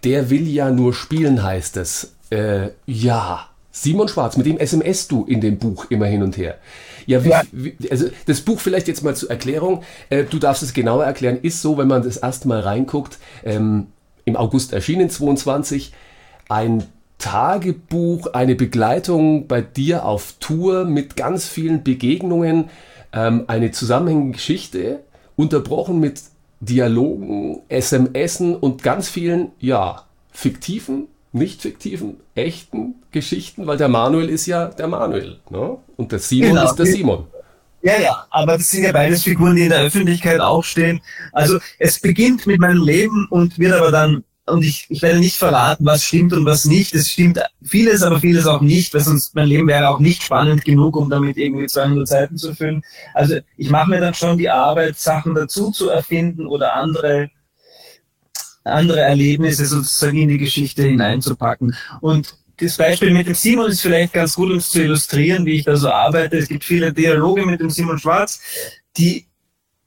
Der 0.04 0.30
will 0.30 0.46
ja 0.46 0.70
nur 0.70 0.92
spielen, 0.92 1.42
heißt 1.42 1.78
es. 1.78 2.14
Äh, 2.30 2.68
ja, 2.86 3.48
Simon 3.72 4.08
Schwarz, 4.08 4.36
mit 4.36 4.46
dem 4.46 4.58
SMS 4.58 5.08
du 5.08 5.24
in 5.24 5.40
dem 5.40 5.58
Buch 5.58 5.86
immer 5.88 6.06
hin 6.06 6.22
und 6.22 6.36
her. 6.36 6.58
Ja, 7.06 7.24
wie, 7.24 7.28
Ja. 7.30 7.42
wie, 7.52 7.76
also 7.90 8.08
das 8.26 8.40
Buch 8.40 8.60
vielleicht 8.60 8.88
jetzt 8.88 9.02
mal 9.02 9.14
zur 9.14 9.30
Erklärung. 9.30 9.82
Äh, 10.08 10.24
du 10.24 10.38
darfst 10.38 10.62
es 10.62 10.72
genauer 10.72 11.04
erklären. 11.04 11.38
Ist 11.42 11.62
so, 11.62 11.78
wenn 11.78 11.88
man 11.88 12.02
das 12.02 12.16
erste 12.16 12.48
Mal 12.48 12.60
reinguckt, 12.60 13.18
ähm, 13.44 13.88
im 14.24 14.36
August 14.36 14.72
erschienen 14.72 15.10
22, 15.10 15.92
ein 16.48 16.84
Tagebuch, 17.18 18.28
eine 18.32 18.54
Begleitung 18.54 19.46
bei 19.46 19.60
dir 19.60 20.04
auf 20.04 20.34
Tour 20.40 20.84
mit 20.84 21.16
ganz 21.16 21.46
vielen 21.46 21.82
Begegnungen, 21.82 22.70
ähm, 23.12 23.44
eine 23.46 23.70
zusammenhängende 23.70 24.32
Geschichte, 24.32 25.00
unterbrochen 25.36 26.00
mit 26.00 26.22
Dialogen, 26.60 27.60
SMSen 27.70 28.54
und 28.54 28.82
ganz 28.82 29.08
vielen, 29.08 29.50
ja, 29.58 30.04
fiktiven 30.32 31.08
nicht 31.32 31.62
fiktiven, 31.62 32.16
echten 32.34 32.96
Geschichten, 33.10 33.66
weil 33.66 33.76
der 33.76 33.88
Manuel 33.88 34.28
ist 34.28 34.46
ja 34.46 34.66
der 34.66 34.88
Manuel. 34.88 35.38
Ne? 35.50 35.76
Und 35.96 36.12
der 36.12 36.18
Simon 36.18 36.50
Genau. 36.50 36.64
ist 36.64 36.76
der 36.76 36.86
Simon. 36.86 37.26
Ja, 37.82 37.98
ja, 37.98 38.26
aber 38.30 38.58
das 38.58 38.70
sind 38.70 38.84
ja 38.84 38.92
beides 38.92 39.22
Figuren, 39.22 39.56
die 39.56 39.62
in 39.62 39.70
der 39.70 39.80
Öffentlichkeit 39.80 40.40
auch 40.40 40.62
stehen. 40.64 41.00
Also 41.32 41.58
es 41.78 41.98
beginnt 41.98 42.46
mit 42.46 42.60
meinem 42.60 42.82
Leben 42.84 43.26
und 43.30 43.58
wird 43.58 43.72
aber 43.72 43.90
dann, 43.90 44.22
und 44.44 44.64
ich, 44.64 44.86
ich 44.90 45.00
werde 45.00 45.18
nicht 45.18 45.36
verraten, 45.36 45.86
was 45.86 46.04
stimmt 46.04 46.34
und 46.34 46.44
was 46.44 46.66
nicht. 46.66 46.94
Es 46.94 47.10
stimmt 47.10 47.40
vieles, 47.62 48.02
aber 48.02 48.20
vieles 48.20 48.46
auch 48.46 48.60
nicht, 48.60 48.92
weil 48.92 49.00
sonst 49.00 49.34
mein 49.34 49.48
Leben 49.48 49.66
wäre 49.66 49.88
auch 49.88 49.98
nicht 49.98 50.22
spannend 50.22 50.64
genug, 50.64 50.94
um 50.96 51.08
damit 51.08 51.38
irgendwie 51.38 51.66
200 51.66 52.06
Seiten 52.06 52.36
zu 52.36 52.54
füllen. 52.54 52.82
Also 53.14 53.36
ich 53.56 53.70
mache 53.70 53.88
mir 53.88 54.00
dann 54.00 54.12
schon 54.14 54.36
die 54.36 54.50
Arbeit, 54.50 54.98
Sachen 54.98 55.34
dazu 55.34 55.70
zu 55.70 55.88
erfinden 55.88 56.46
oder 56.46 56.74
andere 56.74 57.30
andere 58.62 59.00
Erlebnisse 59.00 59.64
sozusagen 59.64 60.18
in 60.18 60.28
die 60.28 60.38
Geschichte 60.38 60.82
hineinzupacken. 60.82 61.74
Und 62.02 62.36
das 62.60 62.76
Beispiel 62.76 63.10
mit 63.12 63.26
dem 63.26 63.34
Simon 63.34 63.70
ist 63.70 63.80
vielleicht 63.80 64.12
ganz 64.12 64.34
gut, 64.34 64.50
um 64.50 64.58
es 64.58 64.70
zu 64.70 64.82
illustrieren, 64.82 65.46
wie 65.46 65.54
ich 65.54 65.64
da 65.64 65.76
so 65.76 65.90
arbeite. 65.90 66.36
Es 66.36 66.48
gibt 66.48 66.64
viele 66.64 66.92
Dialoge 66.92 67.46
mit 67.46 67.60
dem 67.60 67.70
Simon 67.70 67.98
Schwarz, 67.98 68.40
die 68.96 69.26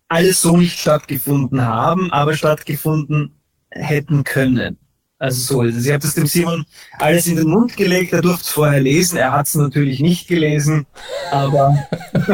alles 0.08 0.42
so 0.42 0.58
nicht 0.58 0.80
stattgefunden 0.80 1.62
haben, 1.62 2.12
aber 2.12 2.36
stattgefunden 2.36 3.40
hätten 3.70 4.24
können. 4.24 4.78
Also 5.20 5.42
so 5.42 5.62
ist 5.64 5.78
es. 5.78 5.86
Ich 5.86 5.92
habe 5.92 6.02
das 6.02 6.16
dem 6.16 6.28
Simon 6.28 6.66
alles 7.00 7.28
in 7.28 7.38
den 7.38 7.48
Mund 7.48 7.78
gelegt, 7.78 8.14
er 8.14 8.22
durfte 8.22 8.44
es 8.44 8.50
vorher 8.50 8.82
lesen, 8.82 9.18
er 9.18 9.32
hat 9.32 9.48
es 9.48 9.56
natürlich 9.56 10.02
nicht 10.02 10.28
gelesen, 10.28 10.86
aber, 11.32 11.88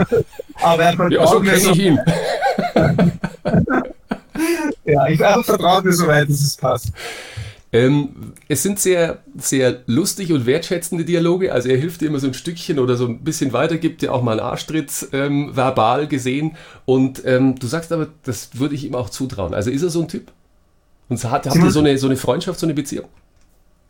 aber 0.55 0.84
er 0.84 0.98
hat 0.98 1.12
Ja, 1.12 1.27
so 1.27 1.39
kenne 1.39 1.58
ich 1.58 1.79
ihn. 1.79 2.00
Ja, 4.86 5.08
ich 5.08 5.22
habe 5.22 5.43
vertraut 5.43 5.86
mir 5.86 5.93
soweit, 5.93 6.27
dass 6.29 6.41
es 6.41 6.58
passt. 6.58 6.91
Ähm, 7.71 8.33
es 8.47 8.63
sind 8.63 8.79
sehr, 8.79 9.23
sehr 9.38 9.83
lustig 9.85 10.31
und 10.31 10.45
wertschätzende 10.45 11.05
Dialoge. 11.05 11.53
Also 11.53 11.69
er 11.69 11.77
hilft 11.77 12.01
dir 12.01 12.07
immer 12.07 12.19
so 12.19 12.27
ein 12.27 12.33
Stückchen 12.33 12.79
oder 12.79 12.95
so 12.95 13.05
ein 13.05 13.23
bisschen 13.23 13.53
weiter, 13.53 13.77
gibt 13.77 14.01
dir 14.01 14.11
auch 14.13 14.23
mal 14.23 14.39
einen 14.39 14.49
Arschtritt 14.49 15.09
ähm, 15.13 15.55
verbal 15.55 16.07
gesehen. 16.07 16.57
Und 16.85 17.23
ähm, 17.25 17.59
du 17.59 17.67
sagst 17.67 17.91
aber, 17.91 18.07
das 18.23 18.57
würde 18.57 18.75
ich 18.75 18.85
ihm 18.85 18.95
auch 18.95 19.09
zutrauen. 19.09 19.53
Also 19.53 19.69
ist 19.69 19.83
er 19.83 19.89
so 19.89 20.01
ein 20.01 20.07
Typ? 20.07 20.31
Und 21.09 21.23
hat, 21.23 21.45
habt 21.45 21.55
ihr 21.55 21.71
so 21.71 21.79
eine, 21.79 21.97
so 21.97 22.07
eine 22.07 22.17
Freundschaft, 22.17 22.59
so 22.59 22.65
eine 22.65 22.73
Beziehung? 22.73 23.07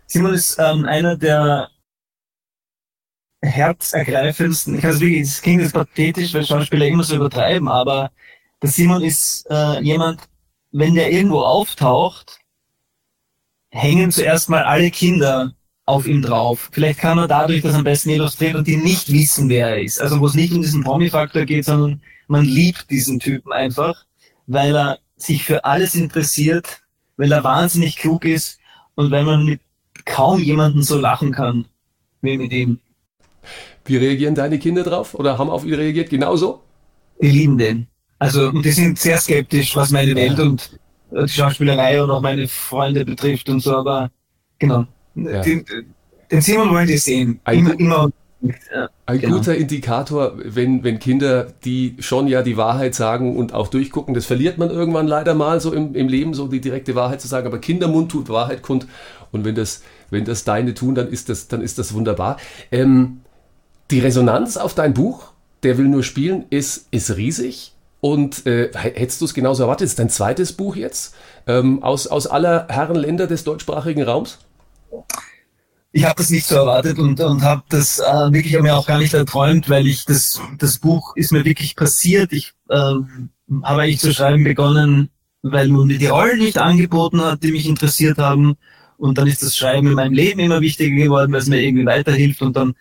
Simon 0.08 0.34
ist 0.34 0.58
ähm, 0.60 0.86
einer 0.86 1.16
der 1.16 1.70
herzergreifendsten, 3.42 4.78
ich 4.78 4.84
weiß 4.84 5.00
wirklich, 5.00 5.22
es 5.22 5.42
klingt 5.42 5.62
jetzt 5.62 5.74
pathetisch, 5.74 6.34
weil 6.34 6.46
Schauspieler 6.46 6.88
immer 6.88 7.04
so 7.04 7.16
übertreiben, 7.16 7.68
aber 7.68 8.12
der 8.62 8.70
Simon 8.70 9.02
ist 9.02 9.46
äh, 9.50 9.82
jemand, 9.82 10.22
wenn 10.72 10.96
der 10.96 11.12
irgendwo 11.12 11.40
auftaucht, 11.40 12.40
hängen 13.70 14.12
zuerst 14.12 14.50
mal 14.50 14.64
alle 14.64 14.92
Kinder 14.92 15.54
auf 15.86 16.08
ihm 16.08 16.22
drauf. 16.22 16.70
Vielleicht 16.72 17.00
kann 17.00 17.18
er 17.18 17.28
dadurch 17.28 17.62
das 17.62 17.76
am 17.76 17.84
besten 17.84 18.10
illustrieren 18.10 18.58
und 18.58 18.68
die 18.68 18.78
nicht 18.78 19.12
wissen, 19.12 19.50
wer 19.50 19.70
er 19.70 19.82
ist. 19.82 20.02
Also 20.02 20.20
wo 20.20 20.28
es 20.28 20.36
nicht 20.36 20.54
um 20.54 20.62
diesen 20.62 20.84
Promi-Faktor 20.84 21.46
geht, 21.46 21.66
sondern 21.66 22.02
man 22.28 22.46
liebt 22.46 22.90
diesen 22.92 23.20
Typen 23.20 23.52
einfach, 23.52 24.06
weil 24.46 24.76
er 24.76 25.00
sich 25.18 25.44
für 25.44 25.66
alles 25.66 25.96
interessiert, 25.96 26.82
weil 27.18 27.32
er 27.32 27.44
wahnsinnig 27.44 27.98
klug 27.98 28.26
ist 28.26 28.60
und 28.96 29.12
weil 29.12 29.24
man 29.24 29.46
mit 29.46 29.62
kaum 30.06 30.42
jemanden 30.42 30.84
so 30.84 30.98
lachen 30.98 31.32
kann 31.32 31.66
wie 32.22 32.38
mit 32.38 32.52
ihm. 32.52 32.80
Wie 33.86 33.98
reagieren 33.98 34.36
deine 34.36 34.60
Kinder 34.60 34.84
drauf? 34.84 35.14
Oder 35.16 35.38
haben 35.38 35.50
auf 35.50 35.66
ihn 35.66 35.74
reagiert? 35.74 36.10
Genauso? 36.10 36.62
Die 37.22 37.30
lieben 37.30 37.58
den. 37.58 37.88
Also, 38.20 38.50
und 38.50 38.64
die 38.64 38.72
sind 38.72 39.00
sehr 39.00 39.18
skeptisch, 39.18 39.76
was 39.76 39.92
meine 39.92 40.14
Welt 40.16 40.40
und 40.40 40.80
äh, 41.12 41.24
die 41.24 41.30
Schauspielerei 41.30 42.02
und 42.04 42.10
auch 42.12 42.22
meine 42.22 42.48
Freunde 42.48 43.06
betrifft 43.06 43.50
und 43.50 43.62
so, 43.62 43.76
aber 43.78 44.12
genau. 44.60 44.86
Ja. 45.16 45.42
Den, 45.42 45.66
den 46.32 46.42
Simon 46.42 46.70
wollen 46.72 46.88
die 46.88 46.98
sehen. 46.98 47.40
Ein- 47.44 47.60
Immer, 47.60 47.80
immer. 47.80 48.12
Ja. 48.74 48.90
Ein 49.06 49.20
Genau. 49.20 49.36
guter 49.38 49.56
Indikator, 49.56 50.34
wenn, 50.38 50.82
wenn 50.86 51.00
Kinder, 51.00 51.48
die 51.66 51.98
schon 52.00 52.28
ja 52.28 52.42
die 52.42 52.56
Wahrheit 52.56 52.96
sagen 52.96 53.36
und 53.36 53.54
auch 53.54 53.68
durchgucken, 53.68 54.14
das 54.14 54.26
verliert 54.26 54.58
man 54.58 54.70
irgendwann 54.70 55.08
leider 55.08 55.34
mal 55.36 55.60
so 55.60 55.74
im, 55.74 55.94
im 55.94 56.08
Leben, 56.08 56.34
so 56.34 56.48
die 56.48 56.62
direkte 56.62 56.96
Wahrheit 56.96 57.20
zu 57.20 57.28
sagen, 57.28 57.48
aber 57.48 57.58
Kindermund 57.60 58.12
tut 58.12 58.30
Wahrheit 58.30 58.62
kund 58.62 58.88
und 59.34 59.44
wenn 59.44 59.56
das, 59.56 59.84
wenn 60.10 60.24
das 60.24 60.46
deine 60.46 60.74
tun, 60.74 60.96
dann 60.96 61.10
ist 61.10 61.28
das, 61.28 61.50
dann 61.50 61.62
ist 61.62 61.80
das 61.80 61.94
wunderbar. 61.94 62.38
Ähm, 62.72 63.20
die 63.92 64.00
Resonanz 64.00 64.56
auf 64.56 64.74
dein 64.74 64.94
Buch, 64.94 65.34
der 65.64 65.78
will 65.78 65.90
nur 65.90 66.04
spielen, 66.04 66.46
ist, 66.50 66.88
ist 66.92 67.18
riesig. 67.18 67.74
Und 68.02 68.46
äh, 68.46 68.72
hättest 68.74 69.22
du 69.22 69.26
es 69.26 69.34
genauso 69.34 69.64
erwartet? 69.64 69.88
Ist 69.88 70.00
dein 70.00 70.10
zweites 70.10 70.54
Buch 70.54 70.76
jetzt 70.76 71.16
ähm, 71.48 71.84
aus, 71.84 72.08
aus 72.08 72.28
aller 72.28 72.68
Herren 72.70 72.96
Länder 72.96 73.28
des 73.28 73.44
deutschsprachigen 73.44 74.04
Raums? 74.04 74.40
Ich 75.92 76.06
habe 76.06 76.16
das 76.16 76.30
nicht 76.30 76.46
so 76.46 76.56
erwartet 76.56 77.00
und, 77.00 77.20
und 77.20 77.42
habe 77.42 77.64
das 77.70 78.00
äh, 78.00 78.32
wirklich 78.32 78.60
mir 78.62 78.78
auch 78.78 78.86
gar 78.86 79.00
nicht 79.00 79.14
erträumt, 79.14 79.70
weil 79.70 79.88
ich 79.88 80.06
das, 80.06 80.40
das 80.58 80.78
Buch 80.78 81.16
ist 81.16 81.32
mir 81.32 81.46
wirklich 81.46 81.76
passiert. 81.76 82.32
Ich 82.32 82.54
ähm, 82.70 83.30
habe 83.64 83.82
eigentlich 83.82 84.00
zu 84.00 84.14
schreiben 84.14 84.44
begonnen, 84.44 85.10
weil 85.42 85.68
man 85.68 85.88
mir 85.88 85.98
die 85.98 86.08
Rollen 86.08 86.40
nicht 86.40 86.58
angeboten 86.58 87.22
hat, 87.22 87.44
die 87.44 87.52
mich 87.52 87.68
interessiert 87.68 88.18
haben. 88.18 88.56
Und 88.98 89.18
dann 89.18 89.28
ist 89.28 89.42
das 89.42 89.56
Schreiben 89.56 89.88
in 89.88 89.94
meinem 89.94 90.14
Leben 90.14 90.40
immer 90.40 90.62
wichtiger 90.62 90.96
geworden, 90.96 91.32
weil 91.32 91.42
es 91.42 91.48
mir 91.48 91.62
irgendwie 91.62 91.86
weiterhilft. 91.86 92.42
Und 92.42 92.56
dann 92.56 92.76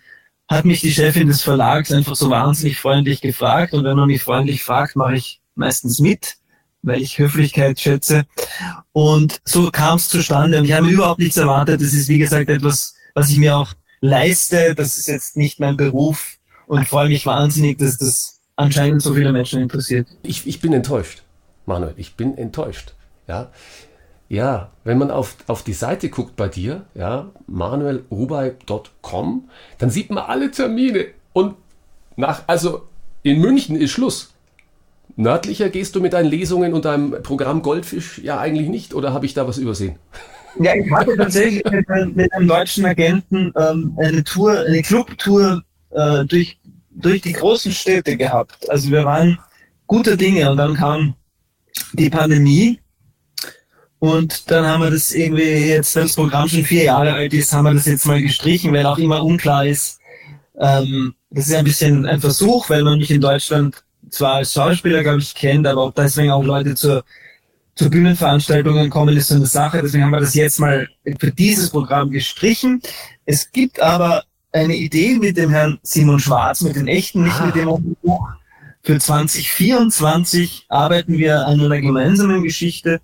hat 0.48 0.64
mich 0.64 0.80
die 0.80 0.92
Chefin 0.92 1.28
des 1.28 1.42
Verlags 1.42 1.92
einfach 1.92 2.16
so 2.16 2.30
wahnsinnig 2.30 2.78
freundlich 2.78 3.20
gefragt. 3.20 3.74
Und 3.74 3.84
wenn 3.84 3.96
man 3.96 4.06
mich 4.06 4.22
freundlich 4.22 4.62
fragt, 4.62 4.96
mache 4.96 5.16
ich 5.16 5.40
meistens 5.54 6.00
mit, 6.00 6.36
weil 6.82 7.02
ich 7.02 7.18
Höflichkeit 7.18 7.78
schätze. 7.78 8.24
Und 8.92 9.40
so 9.44 9.70
kam 9.70 9.96
es 9.96 10.08
zustande. 10.08 10.58
Und 10.58 10.64
ich 10.64 10.72
habe 10.72 10.88
überhaupt 10.88 11.20
nichts 11.20 11.36
erwartet. 11.36 11.82
Es 11.82 11.92
ist, 11.92 12.08
wie 12.08 12.18
gesagt, 12.18 12.48
etwas, 12.48 12.94
was 13.14 13.28
ich 13.28 13.36
mir 13.36 13.56
auch 13.56 13.74
leiste. 14.00 14.74
Das 14.74 14.96
ist 14.96 15.06
jetzt 15.06 15.36
nicht 15.36 15.60
mein 15.60 15.76
Beruf. 15.76 16.38
Und 16.66 16.88
freue 16.88 17.08
mich 17.08 17.26
wahnsinnig, 17.26 17.78
dass 17.78 17.98
das 17.98 18.40
anscheinend 18.56 19.02
so 19.02 19.14
viele 19.14 19.32
Menschen 19.32 19.60
interessiert. 19.60 20.08
Ich, 20.22 20.46
ich 20.46 20.60
bin 20.60 20.72
enttäuscht, 20.72 21.22
Manuel. 21.66 21.94
Ich 21.96 22.16
bin 22.16 22.36
enttäuscht. 22.36 22.94
Ja, 23.26 23.50
ja 24.28 24.70
wenn 24.88 24.96
man 24.96 25.10
auf, 25.10 25.36
auf 25.48 25.62
die 25.62 25.74
Seite 25.74 26.08
guckt 26.08 26.34
bei 26.34 26.48
dir, 26.48 26.86
ja, 26.94 27.30
manuelrubai.com, 27.46 29.50
dann 29.76 29.90
sieht 29.90 30.08
man 30.08 30.24
alle 30.24 30.50
Termine. 30.50 31.08
Und 31.34 31.56
nach, 32.16 32.44
also 32.46 32.88
in 33.22 33.38
München 33.38 33.76
ist 33.76 33.90
Schluss. 33.90 34.32
Nördlicher 35.16 35.68
gehst 35.68 35.94
du 35.94 36.00
mit 36.00 36.14
deinen 36.14 36.30
Lesungen 36.30 36.72
und 36.72 36.86
deinem 36.86 37.22
Programm 37.22 37.60
Goldfisch 37.60 38.18
ja 38.20 38.40
eigentlich 38.40 38.70
nicht, 38.70 38.94
oder 38.94 39.12
habe 39.12 39.26
ich 39.26 39.34
da 39.34 39.46
was 39.46 39.58
übersehen? 39.58 39.96
Ja, 40.60 40.74
ich 40.74 40.90
hatte 40.90 41.14
tatsächlich 41.16 41.62
mit, 41.70 42.32
einem- 42.32 42.48
deutschen 42.48 42.84
Agenten 42.86 43.52
ähm, 43.54 43.96
eine 43.98 44.24
Tour, 44.24 44.58
eine 44.58 44.82
Clubtour 44.82 45.62
äh, 45.90 46.24
durch, 46.24 46.58
durch 46.90 47.20
die 47.20 47.34
großen 47.34 47.70
Städte 47.70 48.16
gehabt. 48.16 48.68
Also 48.68 48.90
wir 48.90 49.04
waren 49.04 49.38
gute 49.86 50.16
Dinge 50.16 50.50
und 50.50 50.56
dann 50.56 50.74
kam 50.74 51.14
die 51.92 52.10
Pandemie 52.10 52.80
und 54.00 54.50
dann 54.50 54.66
haben 54.66 54.82
wir 54.82 54.90
das 54.90 55.12
irgendwie 55.12 55.42
jetzt, 55.42 55.94
wenn 55.96 56.04
das 56.04 56.14
Programm 56.14 56.48
schon 56.48 56.64
vier 56.64 56.84
Jahre 56.84 57.12
alt 57.14 57.34
ist, 57.34 57.52
haben 57.52 57.64
wir 57.64 57.74
das 57.74 57.86
jetzt 57.86 58.06
mal 58.06 58.22
gestrichen, 58.22 58.72
weil 58.72 58.86
auch 58.86 58.98
immer 58.98 59.24
unklar 59.24 59.66
ist. 59.66 59.98
Ähm, 60.58 61.14
das 61.30 61.48
ist 61.48 61.54
ein 61.54 61.64
bisschen 61.64 62.06
ein 62.06 62.20
Versuch, 62.20 62.70
weil 62.70 62.82
man 62.84 62.98
mich 62.98 63.10
in 63.10 63.20
Deutschland 63.20 63.82
zwar 64.10 64.34
als 64.34 64.52
Schauspieler, 64.52 65.02
glaube 65.02 65.18
ich, 65.20 65.34
kennt, 65.34 65.66
aber 65.66 65.86
ob 65.86 65.94
deswegen 65.94 66.30
auch 66.30 66.42
Leute 66.44 66.74
zur 66.74 67.04
zu 67.74 67.88
Bühnenveranstaltungen 67.90 68.90
kommen, 68.90 69.16
ist 69.16 69.28
so 69.28 69.36
eine 69.36 69.46
Sache. 69.46 69.80
Deswegen 69.80 70.02
haben 70.02 70.10
wir 70.10 70.18
das 70.18 70.34
jetzt 70.34 70.58
mal 70.58 70.88
für 71.20 71.30
dieses 71.30 71.70
Programm 71.70 72.10
gestrichen. 72.10 72.82
Es 73.24 73.52
gibt 73.52 73.80
aber 73.80 74.24
eine 74.50 74.74
Idee 74.74 75.14
mit 75.14 75.36
dem 75.36 75.50
Herrn 75.50 75.78
Simon 75.82 76.18
Schwarz, 76.18 76.60
mit 76.62 76.74
den 76.74 76.88
echten, 76.88 77.22
nicht 77.22 77.40
Ah. 77.40 77.46
mit 77.46 77.54
dem 77.54 77.96
Buch. 78.02 78.28
Für 78.82 78.98
2024 78.98 80.66
arbeiten 80.68 81.18
wir 81.18 81.46
an 81.46 81.60
einer 81.60 81.80
gemeinsamen 81.80 82.42
Geschichte. 82.42 83.00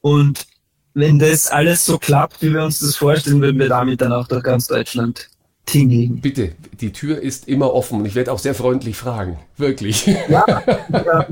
Und 0.00 0.46
wenn 0.94 1.18
das 1.18 1.48
alles 1.48 1.84
so 1.84 1.98
klappt, 1.98 2.40
wie 2.42 2.52
wir 2.52 2.64
uns 2.64 2.80
das 2.80 2.96
vorstellen, 2.96 3.40
würden 3.40 3.58
wir 3.58 3.68
damit 3.68 4.00
dann 4.00 4.12
auch 4.12 4.26
durch 4.26 4.42
ganz 4.42 4.66
Deutschland 4.66 5.28
tingeln. 5.66 6.20
Bitte, 6.20 6.52
die 6.80 6.92
Tür 6.92 7.20
ist 7.20 7.48
immer 7.48 7.74
offen 7.74 8.00
und 8.00 8.06
ich 8.06 8.14
werde 8.14 8.32
auch 8.32 8.38
sehr 8.38 8.54
freundlich 8.54 8.96
fragen. 8.96 9.38
Wirklich. 9.56 10.06
Ja, 10.06 10.44
ja. 10.92 11.26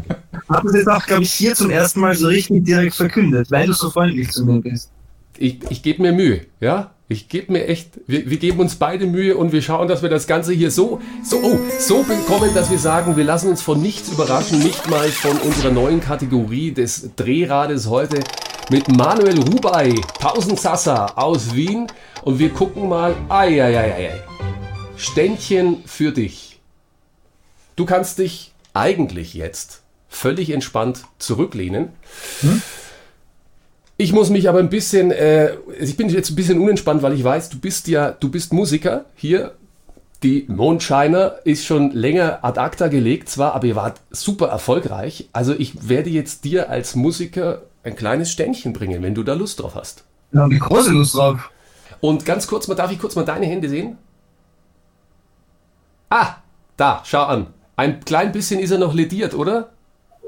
Haben 0.48 0.68
Sie 0.68 0.84
das 0.84 0.88
auch, 0.88 1.06
glaube 1.06 1.22
ich, 1.22 1.32
hier 1.32 1.54
zum 1.54 1.70
ersten 1.70 2.00
Mal 2.00 2.14
so 2.14 2.26
richtig 2.26 2.64
direkt 2.64 2.94
verkündet, 2.94 3.50
weil 3.50 3.66
du 3.66 3.72
so 3.72 3.90
freundlich 3.90 4.30
zu 4.30 4.44
mir 4.44 4.60
bist. 4.60 4.90
Ich, 5.38 5.58
ich 5.70 5.82
gebe 5.82 6.02
mir 6.02 6.12
Mühe, 6.12 6.42
ja? 6.60 6.90
Ich 7.06 7.28
gebe 7.28 7.52
mir 7.52 7.66
echt, 7.66 8.00
wir, 8.06 8.30
wir 8.30 8.38
geben 8.38 8.60
uns 8.60 8.76
beide 8.76 9.06
Mühe 9.06 9.36
und 9.36 9.52
wir 9.52 9.60
schauen, 9.60 9.88
dass 9.88 10.00
wir 10.02 10.08
das 10.08 10.26
Ganze 10.26 10.54
hier 10.54 10.70
so, 10.70 11.02
so, 11.22 11.38
oh, 11.42 11.58
so 11.78 12.02
bekommen, 12.02 12.54
dass 12.54 12.70
wir 12.70 12.78
sagen, 12.78 13.16
wir 13.16 13.24
lassen 13.24 13.50
uns 13.50 13.60
von 13.60 13.80
nichts 13.80 14.08
überraschen, 14.10 14.60
nicht 14.60 14.88
mal 14.88 15.08
von 15.08 15.36
unserer 15.38 15.70
neuen 15.70 16.00
Kategorie 16.00 16.72
des 16.72 17.10
Drehrades 17.14 17.88
heute 17.88 18.20
mit 18.70 18.88
Manuel 18.88 19.38
Rubai, 19.38 19.94
Pausensassa 20.18 21.06
aus 21.16 21.54
Wien 21.54 21.88
und 22.22 22.38
wir 22.38 22.48
gucken 22.48 22.88
mal, 22.88 23.14
ai, 23.28 23.62
ai, 23.62 23.78
ai, 23.78 23.94
ai. 23.94 24.22
Ständchen 24.96 25.82
für 25.84 26.12
dich. 26.12 26.58
Du 27.76 27.84
kannst 27.84 28.18
dich 28.18 28.52
eigentlich 28.72 29.34
jetzt 29.34 29.82
völlig 30.08 30.50
entspannt 30.50 31.04
zurücklehnen. 31.18 31.90
Ich 33.96 34.12
muss 34.12 34.30
mich 34.30 34.48
aber 34.48 34.58
ein 34.58 34.70
bisschen, 34.70 35.12
äh, 35.12 35.54
ich 35.78 35.96
bin 35.96 36.08
jetzt 36.08 36.30
ein 36.30 36.34
bisschen 36.34 36.60
unentspannt, 36.60 37.02
weil 37.02 37.12
ich 37.12 37.22
weiß, 37.22 37.48
du 37.50 37.58
bist 37.58 37.86
ja, 37.86 38.10
du 38.10 38.28
bist 38.28 38.52
Musiker 38.52 39.04
hier. 39.14 39.52
Die 40.22 40.46
Mondscheiner 40.48 41.34
ist 41.44 41.66
schon 41.66 41.90
länger 41.90 42.38
ad 42.42 42.58
acta 42.58 42.88
gelegt 42.88 43.28
zwar, 43.28 43.54
aber 43.54 43.66
ihr 43.66 43.76
wart 43.76 44.00
super 44.10 44.48
erfolgreich. 44.48 45.28
Also 45.32 45.54
ich 45.56 45.88
werde 45.88 46.10
jetzt 46.10 46.44
dir 46.44 46.70
als 46.70 46.94
Musiker 46.94 47.62
ein 47.84 47.94
kleines 47.94 48.32
Ständchen 48.32 48.72
bringen, 48.72 49.02
wenn 49.02 49.14
du 49.14 49.22
da 49.22 49.34
Lust 49.34 49.60
drauf 49.60 49.74
hast. 49.74 50.04
Da 50.32 50.40
habe 50.40 50.54
ich 50.54 50.60
große 50.60 50.90
Lust 50.90 51.14
drauf. 51.14 51.50
Und 52.00 52.24
ganz 52.24 52.46
kurz 52.46 52.66
mal, 52.66 52.74
darf 52.74 52.90
ich 52.90 52.98
kurz 52.98 53.14
mal 53.14 53.24
deine 53.24 53.46
Hände 53.46 53.68
sehen? 53.68 53.98
Ah, 56.08 56.36
da, 56.76 57.02
schau 57.04 57.22
an. 57.22 57.48
Ein 57.76 58.00
klein 58.00 58.32
bisschen 58.32 58.60
ist 58.60 58.70
er 58.70 58.78
noch 58.78 58.94
lediert, 58.94 59.34
oder? 59.34 59.70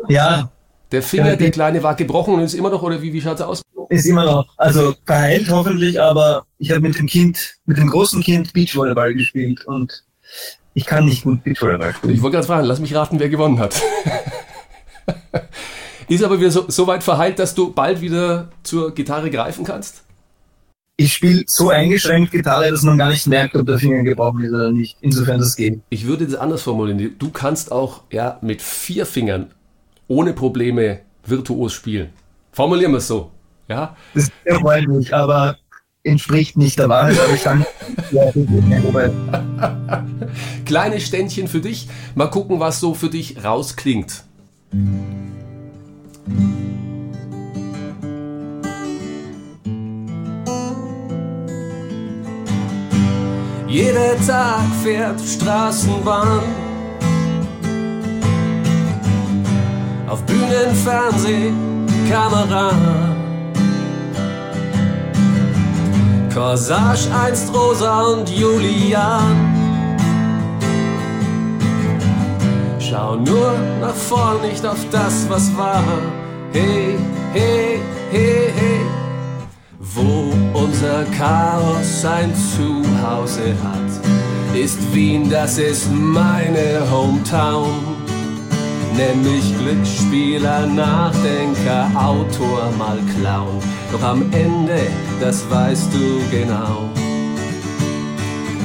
Ja, 0.08 0.50
Der 0.92 1.02
Finger, 1.02 1.30
Ja, 1.30 1.36
der 1.36 1.50
kleine, 1.50 1.82
war 1.82 1.94
gebrochen 1.94 2.34
und 2.34 2.40
ist 2.40 2.54
immer 2.54 2.70
noch, 2.70 2.82
oder 2.82 3.02
wie, 3.02 3.12
wie 3.12 3.20
schaut's 3.20 3.42
aus? 3.42 3.62
ist 3.88 4.06
immer 4.06 4.24
noch, 4.24 4.46
also 4.56 4.94
verheilt 5.04 5.48
hoffentlich, 5.50 6.00
aber 6.00 6.46
ich 6.58 6.70
habe 6.70 6.80
mit 6.80 6.98
dem 6.98 7.06
Kind, 7.06 7.56
mit 7.66 7.78
dem 7.78 7.88
großen 7.88 8.22
Kind 8.22 8.52
Beachvolleyball 8.52 9.14
gespielt 9.14 9.64
und 9.66 10.04
ich 10.74 10.86
kann 10.86 11.06
nicht 11.06 11.24
gut 11.24 11.44
Beachvolleyball 11.44 11.94
spielen. 11.94 12.14
Ich 12.14 12.22
wollte 12.22 12.36
gerade 12.36 12.46
fragen, 12.46 12.66
lass 12.66 12.80
mich 12.80 12.94
raten, 12.94 13.18
wer 13.20 13.28
gewonnen 13.28 13.58
hat. 13.58 13.80
ist 16.08 16.24
aber 16.24 16.38
wieder 16.38 16.50
so, 16.50 16.64
so 16.68 16.86
weit 16.86 17.02
verheilt, 17.02 17.38
dass 17.38 17.54
du 17.54 17.72
bald 17.72 18.00
wieder 18.00 18.50
zur 18.62 18.94
Gitarre 18.94 19.30
greifen 19.30 19.64
kannst? 19.64 20.02
Ich 20.98 21.12
spiele 21.12 21.44
so 21.46 21.68
eingeschränkt 21.68 22.32
Gitarre, 22.32 22.70
dass 22.70 22.82
man 22.82 22.96
gar 22.96 23.10
nicht 23.10 23.26
merkt, 23.26 23.54
ob 23.54 23.66
der 23.66 23.78
Finger 23.78 24.02
gebrochen 24.02 24.42
ist 24.44 24.52
oder 24.52 24.72
nicht. 24.72 24.96
Insofern 25.02 25.40
das 25.40 25.54
geht. 25.54 25.80
Ich 25.90 26.06
würde 26.06 26.24
das 26.26 26.34
anders 26.34 26.62
formulieren. 26.62 27.16
Du 27.18 27.30
kannst 27.30 27.70
auch 27.70 28.04
ja, 28.10 28.38
mit 28.40 28.62
vier 28.62 29.04
Fingern 29.04 29.50
ohne 30.08 30.32
Probleme 30.32 31.00
virtuos 31.24 31.72
spielen. 31.72 32.10
Formulieren 32.52 32.92
wir 32.92 32.98
es 32.98 33.08
so. 33.08 33.32
Ja? 33.68 33.96
Das 34.14 34.24
ist 34.24 34.32
sehr 34.44 34.60
freundlich, 34.60 35.14
aber 35.14 35.56
entspricht 36.02 36.56
nicht 36.56 36.78
der 36.78 36.88
Wahrheit, 36.88 37.18
aber 37.18 37.34
ich 37.34 37.42
kann. 37.42 37.66
Kleine 40.64 41.00
Ständchen 41.00 41.48
für 41.48 41.60
dich. 41.60 41.88
Mal 42.14 42.30
gucken, 42.30 42.60
was 42.60 42.80
so 42.80 42.94
für 42.94 43.10
dich 43.10 43.44
rausklingt. 43.44 44.24
Jeder 53.68 54.16
Tag 54.26 54.64
fährt 54.82 55.20
Straßenbahn. 55.20 56.40
Auf 60.08 60.22
Bühnen, 60.22 60.74
Fernseh, 60.84 61.52
Kamera. 62.08 62.70
Corsage 66.32 67.08
einst 67.12 67.52
Rosa 67.52 68.02
und 68.02 68.28
Julian. 68.28 69.56
Schau 72.78 73.16
nur 73.16 73.54
nach 73.80 73.94
vorn, 73.94 74.42
nicht 74.42 74.64
auf 74.64 74.78
das, 74.92 75.28
was 75.28 75.56
war. 75.56 75.82
Hey, 76.52 76.96
hey, 77.32 77.80
hey, 78.12 78.52
hey. 78.54 78.80
Wo 79.80 80.32
unser 80.52 81.04
Chaos 81.18 82.02
sein 82.02 82.32
Zuhause 82.34 83.54
hat, 83.64 84.56
ist 84.56 84.78
Wien, 84.94 85.28
das 85.28 85.58
ist 85.58 85.90
meine 85.90 86.88
Hometown. 86.90 87.95
Nenn 88.96 89.22
mich 89.22 89.56
Glücksspieler, 89.58 90.66
Nachdenker, 90.66 91.90
Autor, 91.94 92.72
mal 92.78 92.98
Clown. 93.14 93.60
Doch 93.92 94.02
am 94.02 94.22
Ende, 94.32 94.86
das 95.20 95.48
weißt 95.50 95.92
du 95.92 96.20
genau. 96.30 96.88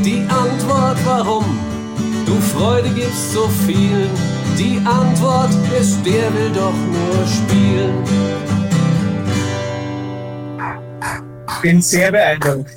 Die 0.06 0.26
Antwort, 0.30 0.98
warum 1.06 1.60
du 2.26 2.34
Freude 2.58 2.90
gibst 2.90 3.34
so 3.34 3.50
vielen, 3.68 4.10
die 4.58 4.82
Antwort 4.86 5.52
ist, 5.80 5.98
der 6.06 6.34
will 6.34 6.52
doch 6.54 6.74
nur 6.74 7.28
spielen. 7.28 8.32
ich 11.62 11.70
bin 11.70 11.82
sehr 11.82 12.12
beeindruckt. 12.12 12.72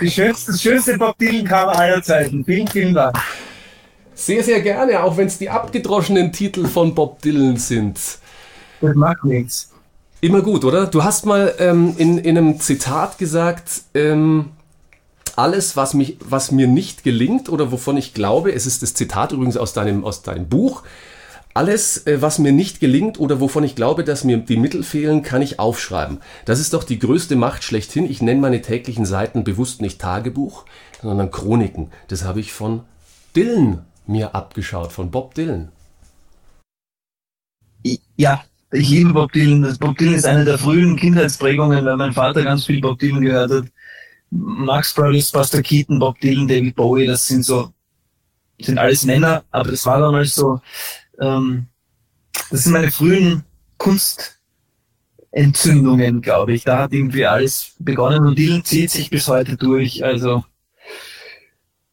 Die 0.00 0.10
schönste, 0.10 0.52
das 0.52 0.60
schönste 0.60 0.98
Bob 0.98 1.16
Dylan-Cover 1.16 1.78
aller 1.78 2.02
Zeiten. 2.02 2.44
Vielen, 2.44 2.68
vielen 2.68 2.94
Dank. 2.94 3.16
Sehr, 4.22 4.44
sehr 4.44 4.60
gerne, 4.60 5.02
auch 5.02 5.16
wenn 5.16 5.26
es 5.26 5.38
die 5.38 5.50
abgedroschenen 5.50 6.30
Titel 6.30 6.68
von 6.68 6.94
Bob 6.94 7.20
Dylan 7.22 7.56
sind. 7.56 7.98
Das 8.80 8.94
macht 8.94 9.24
nichts. 9.24 9.72
Immer 10.20 10.42
gut, 10.42 10.64
oder? 10.64 10.86
Du 10.86 11.02
hast 11.02 11.26
mal 11.26 11.52
ähm, 11.58 11.94
in, 11.98 12.18
in 12.18 12.38
einem 12.38 12.60
Zitat 12.60 13.18
gesagt, 13.18 13.82
ähm, 13.94 14.50
alles, 15.34 15.76
was, 15.76 15.94
mich, 15.94 16.18
was 16.24 16.52
mir 16.52 16.68
nicht 16.68 17.02
gelingt 17.02 17.48
oder 17.48 17.72
wovon 17.72 17.96
ich 17.96 18.14
glaube, 18.14 18.52
es 18.54 18.64
ist 18.64 18.84
das 18.84 18.94
Zitat 18.94 19.32
übrigens 19.32 19.56
aus 19.56 19.72
deinem, 19.72 20.04
aus 20.04 20.22
deinem 20.22 20.48
Buch, 20.48 20.84
alles, 21.52 22.06
äh, 22.06 22.22
was 22.22 22.38
mir 22.38 22.52
nicht 22.52 22.78
gelingt 22.78 23.18
oder 23.18 23.40
wovon 23.40 23.64
ich 23.64 23.74
glaube, 23.74 24.04
dass 24.04 24.22
mir 24.22 24.36
die 24.36 24.56
Mittel 24.56 24.84
fehlen, 24.84 25.24
kann 25.24 25.42
ich 25.42 25.58
aufschreiben. 25.58 26.18
Das 26.44 26.60
ist 26.60 26.74
doch 26.74 26.84
die 26.84 27.00
größte 27.00 27.34
Macht 27.34 27.64
schlechthin. 27.64 28.08
Ich 28.08 28.22
nenne 28.22 28.40
meine 28.40 28.62
täglichen 28.62 29.04
Seiten 29.04 29.42
bewusst 29.42 29.80
nicht 29.82 30.00
Tagebuch, 30.00 30.64
sondern 31.02 31.32
Chroniken. 31.32 31.90
Das 32.06 32.22
habe 32.22 32.38
ich 32.38 32.52
von 32.52 32.84
Dylan 33.34 33.84
mir 34.06 34.34
abgeschaut, 34.34 34.92
von 34.92 35.10
Bob 35.10 35.34
Dylan. 35.34 35.70
Ja, 38.16 38.44
ich 38.70 38.88
liebe 38.88 39.12
Bob 39.12 39.32
Dylan. 39.32 39.76
Bob 39.78 39.98
Dylan 39.98 40.14
ist 40.14 40.26
eine 40.26 40.44
der 40.44 40.58
frühen 40.58 40.96
Kindheitsprägungen, 40.96 41.84
weil 41.84 41.96
mein 41.96 42.12
Vater 42.12 42.42
ganz 42.42 42.66
viel 42.66 42.80
Bob 42.80 42.98
Dylan 42.98 43.22
gehört 43.22 43.50
hat. 43.50 43.64
Max 44.30 44.94
Brothers, 44.94 45.30
Buster 45.30 45.62
Keaton, 45.62 45.98
Bob 45.98 46.18
Dylan, 46.20 46.48
David 46.48 46.74
Bowie, 46.74 47.06
das 47.06 47.26
sind 47.26 47.44
so, 47.44 47.70
sind 48.58 48.78
alles 48.78 49.04
Männer, 49.04 49.44
aber 49.50 49.72
das 49.72 49.84
war 49.84 50.00
damals 50.00 50.34
so, 50.34 50.58
ähm, 51.20 51.66
das 52.50 52.62
sind 52.62 52.72
meine 52.72 52.90
frühen 52.90 53.44
Kunstentzündungen, 53.76 56.22
glaube 56.22 56.54
ich. 56.54 56.64
Da 56.64 56.78
hat 56.78 56.94
irgendwie 56.94 57.26
alles 57.26 57.74
begonnen 57.78 58.26
und 58.26 58.38
Dylan 58.38 58.64
zieht 58.64 58.90
sich 58.90 59.10
bis 59.10 59.28
heute 59.28 59.58
durch. 59.58 60.02
Also 60.02 60.44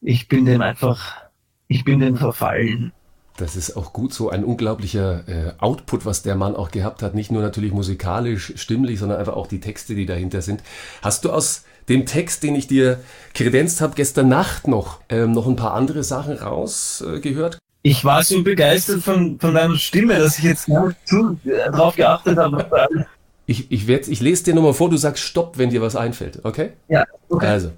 ich 0.02 0.30
bin 0.30 0.45
dem 0.45 0.62
einfach, 0.62 1.29
ich 1.69 1.86
bin 1.86 1.99
dem 2.01 2.17
verfallen. 2.17 2.91
Das 3.38 3.55
ist 3.55 3.77
auch 3.77 3.93
gut 3.93 4.13
so 4.13 4.29
ein 4.29 4.43
unglaublicher 4.43 5.23
äh, 5.29 5.53
Output, 5.60 6.05
was 6.05 6.23
der 6.23 6.36
Mann 6.36 6.58
auch 6.58 6.71
gehabt 6.71 7.01
hat. 7.01 7.15
Nicht 7.15 7.32
nur 7.32 7.41
natürlich 7.41 7.71
musikalisch, 7.71 8.53
stimmlich, 8.58 8.99
sondern 8.99 9.17
einfach 9.17 9.36
auch 9.36 9.47
die 9.47 9.62
Texte, 9.62 9.95
die 9.95 10.05
dahinter 10.05 10.41
sind. 10.41 10.62
Hast 11.01 11.23
du 11.23 11.32
aus 11.32 11.63
dem 11.88 12.05
Text, 12.05 12.43
den 12.43 12.55
ich 12.55 12.67
dir 12.67 12.99
kredenzt 13.34 13.79
habe, 13.79 13.93
gestern 13.95 14.27
Nacht 14.27 14.67
noch, 14.67 14.99
ähm, 15.08 15.32
noch 15.32 15.47
ein 15.47 15.55
paar 15.55 15.73
andere 15.73 16.03
Sachen 16.03 16.38
rausgehört? 16.38 17.55
Äh? 17.55 17.60
Ich 17.82 18.03
war 18.03 18.23
so 18.23 18.43
begeistert 18.43 19.01
von, 19.01 19.39
von 19.39 19.53
deiner 19.53 19.77
Stimme, 19.77 20.19
dass 20.19 20.38
ich 20.38 20.43
jetzt 20.43 20.67
gar 20.67 20.93
zu, 21.05 21.39
äh, 21.45 21.71
drauf 21.71 21.95
geachtet 21.95 22.38
habe. 22.38 23.05
ich, 23.45 23.71
ich, 23.71 23.88
werd, 23.88 24.10
ich 24.10 24.19
lese 24.19 24.43
dir 24.43 24.55
nochmal 24.55 24.73
vor, 24.73 24.89
du 24.89 24.97
sagst 24.97 25.23
Stopp, 25.23 25.58
wenn 25.58 25.69
dir 25.69 25.82
was 25.82 25.95
einfällt, 25.95 26.43
okay? 26.43 26.73
Ja, 26.89 27.05
okay. 27.29 27.45
Also, 27.45 27.71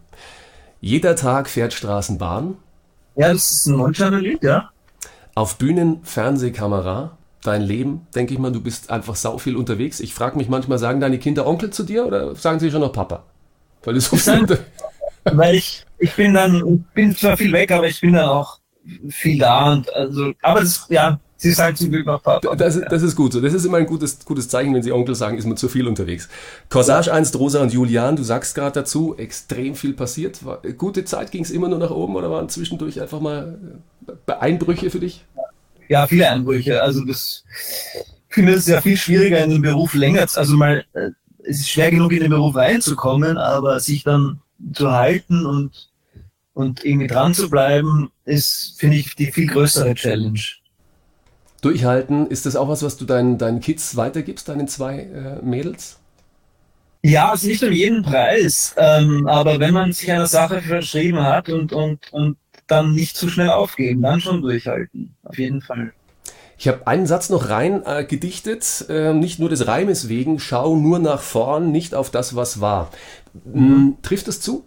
jeder 0.80 1.16
Tag 1.16 1.48
fährt 1.50 1.74
Straßenbahn, 1.74 2.58
Ja, 3.16 3.34
das 3.34 3.52
ist 3.52 3.66
ein 3.68 3.76
Mondscheiner 3.76 4.20
Lied, 4.20 4.44
ja. 4.44 4.70
auf 5.36 5.58
Bühnen, 5.58 6.00
Fernsehkamera, 6.04 7.18
dein 7.44 7.62
Leben, 7.62 8.08
denke 8.16 8.34
ich 8.34 8.40
mal, 8.40 8.52
du 8.52 8.62
bist 8.62 8.90
einfach 8.90 9.16
sau 9.16 9.38
viel 9.38 9.56
unterwegs. 9.56 10.00
Ich 10.00 10.14
frage 10.14 10.38
mich 10.38 10.48
manchmal, 10.48 10.78
sagen 10.78 11.00
deine 11.00 11.20
Kinder 11.20 11.46
Onkel 11.46 11.72
zu 11.72 11.84
dir 11.84 12.06
oder 12.06 12.36
sagen 12.36 12.60
sie 12.60 12.72
schon 12.72 12.82
noch 12.82 12.94
Papa? 12.94 13.24
Weil 13.84 13.96
du 13.96 14.02
so 14.02 14.16
viel 14.16 14.40
unter 14.40 14.58
Weil 15.24 15.56
ich, 15.56 15.86
ich 15.98 16.16
bin 16.16 16.34
dann, 16.34 16.56
ich 16.56 16.94
bin 16.94 17.16
zwar 17.16 17.38
viel 17.38 17.52
weg, 17.52 17.72
aber 17.72 17.88
ich 17.88 18.00
bin 18.02 18.14
dann 18.14 18.30
auch 18.30 18.60
viel 19.10 19.38
da 19.38 19.72
und 19.74 19.94
also, 19.94 20.34
aber 20.42 20.62
das, 20.62 20.88
ja, 20.90 21.20
sie 21.42 21.52
sagt 21.52 21.78
zum 21.80 21.92
Glück 21.92 22.06
noch 22.06 22.22
Papa. 22.22 22.56
Das, 22.56 22.76
ist- 22.76 22.86
das 22.90 23.02
ist 23.02 23.16
gut 23.16 23.34
so. 23.34 23.42
Das 23.42 23.54
ist 23.54 23.66
immer 23.66 23.78
ein 23.78 23.86
gutes, 23.86 24.20
gutes 24.24 24.48
Zeichen, 24.48 24.74
wenn 24.74 24.84
sie 24.84 24.92
Onkel 24.92 25.16
sagen, 25.16 25.38
ist 25.38 25.46
man 25.46 25.58
zu 25.58 25.68
viel 25.70 25.88
unterwegs. 25.88 26.30
Corsage 26.70 27.12
einst, 27.14 27.38
Rosa 27.38 27.62
und 27.62 27.74
Julian, 27.74 28.16
du 28.16 28.24
sagst 28.24 28.56
gerade 28.56 28.74
dazu, 28.82 29.16
extrem 29.18 29.76
viel 29.76 29.94
passiert. 29.94 30.46
War, 30.46 30.62
gute 30.78 31.04
Zeit 31.04 31.32
ging 31.32 31.44
es 31.44 31.52
immer 31.52 31.68
nur 31.68 31.80
nach 31.80 31.92
oben 31.92 32.16
oder 32.16 32.30
waren 32.32 32.48
zwischendurch 32.50 33.02
einfach 33.02 33.20
mal 33.20 33.58
äh, 34.28 34.32
Einbrüche 34.34 34.90
für 34.90 35.00
dich? 35.00 35.26
Ja, 35.90 36.08
viele 36.08 36.30
Einbrüche. 36.30 36.82
Also 36.82 37.04
das, 37.04 37.44
ich 38.30 38.34
finde 38.36 38.54
es 38.54 38.68
ja 38.68 38.80
viel 38.80 38.96
schwieriger 38.98 39.44
in 39.44 39.50
den 39.50 39.62
Beruf 39.62 39.94
länger, 39.94 40.28
zu- 40.28 40.40
also 40.40 40.56
mal, 40.56 40.86
äh, 40.94 41.10
es 41.44 41.60
ist 41.62 41.70
schwer 41.70 41.90
genug 41.92 42.12
in 42.12 42.20
den 42.22 42.30
Beruf 42.30 42.56
reinzukommen, 42.56 43.38
aber 43.38 43.80
sich 43.80 44.04
dann 44.04 44.40
zu 44.74 44.92
halten 44.92 45.46
und, 45.48 45.90
und 46.54 46.86
irgendwie 46.86 47.08
dran 47.08 47.34
zu 47.34 47.50
bleiben, 47.50 48.12
ist, 48.26 48.76
finde 48.78 48.98
ich, 48.98 49.16
die 49.16 49.32
viel 49.32 49.48
größere 49.48 49.96
Challenge. 49.96 50.40
Durchhalten, 51.62 52.28
ist 52.28 52.46
das 52.46 52.56
auch 52.56 52.68
was, 52.68 52.84
was 52.84 52.98
du 52.98 53.06
deinen, 53.06 53.38
deinen 53.38 53.60
Kids 53.60 53.96
weitergibst, 53.96 54.50
deinen 54.50 54.68
zwei 54.68 55.00
äh, 55.00 55.46
Mädels? 55.46 56.00
Ja, 57.04 57.32
also 57.32 57.48
nicht 57.48 57.64
um 57.64 57.72
jeden 57.72 58.04
Preis, 58.04 58.76
ähm, 58.78 59.28
aber 59.28 59.60
wenn 59.60 59.74
man 59.74 59.92
sich 59.92 60.12
einer 60.12 60.28
Sache 60.28 60.62
verschrieben 60.62 61.22
hat 61.24 61.50
und, 61.50 61.74
und, 61.74 62.14
und 62.14 62.38
dann 62.68 62.94
nicht 62.94 63.18
zu 63.18 63.28
schnell 63.30 63.50
aufgeben, 63.50 64.02
dann 64.02 64.22
schon 64.22 64.42
durchhalten. 64.42 65.16
Auf 65.24 65.38
jeden 65.38 65.62
Fall. 65.62 65.94
Ich 66.58 66.68
habe 66.68 66.86
einen 66.86 67.08
Satz 67.08 67.30
noch 67.30 67.50
rein 67.50 67.82
äh, 67.86 68.06
gedichtet, 68.06 68.86
äh, 68.88 69.14
nicht 69.14 69.40
nur 69.40 69.50
des 69.50 69.66
Reimes 69.66 70.10
wegen, 70.10 70.40
schau 70.40 70.76
nur 70.76 71.00
nach 71.00 71.22
vorn, 71.22 71.72
nicht 71.72 71.96
auf 71.96 72.12
das, 72.12 72.36
was 72.36 72.62
war. 72.62 72.92
Mhm. 73.46 73.98
Trifft 74.04 74.28
das 74.28 74.42
zu? 74.42 74.64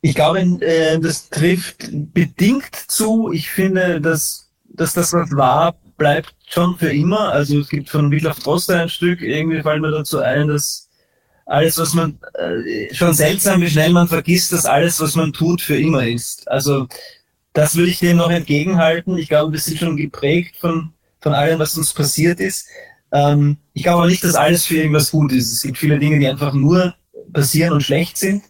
Ich 0.00 0.14
glaube, 0.14 0.40
äh, 0.40 1.00
das 1.00 1.28
trifft 1.28 1.88
bedingt 1.90 2.74
zu. 2.74 3.32
Ich 3.32 3.50
finde, 3.50 4.00
dass, 4.00 4.52
dass 4.64 4.94
das, 4.94 5.12
was 5.12 5.32
war, 5.32 5.74
bleibt 6.02 6.34
schon 6.48 6.76
für 6.76 6.92
immer. 6.92 7.30
Also 7.32 7.60
es 7.60 7.68
gibt 7.68 7.88
von 7.88 8.10
Witlaf 8.10 8.40
Droste 8.40 8.76
ein 8.76 8.88
Stück, 8.88 9.22
irgendwie 9.22 9.62
fällt 9.62 9.80
mir 9.80 9.92
dazu 9.92 10.18
ein, 10.18 10.48
dass 10.48 10.88
alles, 11.46 11.78
was 11.78 11.94
man, 11.94 12.18
äh, 12.34 12.92
schon 12.92 13.14
seltsam, 13.14 13.60
wie 13.60 13.70
schnell 13.70 13.90
man 13.90 14.08
vergisst, 14.08 14.52
dass 14.52 14.66
alles, 14.66 15.00
was 15.00 15.14
man 15.14 15.32
tut, 15.32 15.60
für 15.62 15.76
immer 15.76 16.04
ist. 16.04 16.48
Also 16.50 16.88
das 17.52 17.76
würde 17.76 17.90
ich 17.90 18.00
dem 18.00 18.16
noch 18.16 18.30
entgegenhalten. 18.30 19.16
Ich 19.16 19.28
glaube, 19.28 19.52
wir 19.52 19.60
sind 19.60 19.78
schon 19.78 19.96
geprägt 19.96 20.56
von, 20.56 20.92
von 21.20 21.34
allem, 21.34 21.60
was 21.60 21.78
uns 21.78 21.94
passiert 21.94 22.40
ist. 22.40 22.66
Ähm, 23.12 23.58
ich 23.72 23.84
glaube 23.84 24.00
aber 24.00 24.10
nicht, 24.10 24.24
dass 24.24 24.34
alles 24.34 24.66
für 24.66 24.78
irgendwas 24.78 25.12
gut 25.12 25.30
ist. 25.30 25.52
Es 25.52 25.62
gibt 25.62 25.78
viele 25.78 26.00
Dinge, 26.00 26.18
die 26.18 26.26
einfach 26.26 26.52
nur 26.52 26.96
passieren 27.32 27.74
und 27.74 27.82
schlecht 27.82 28.16
sind. 28.16 28.42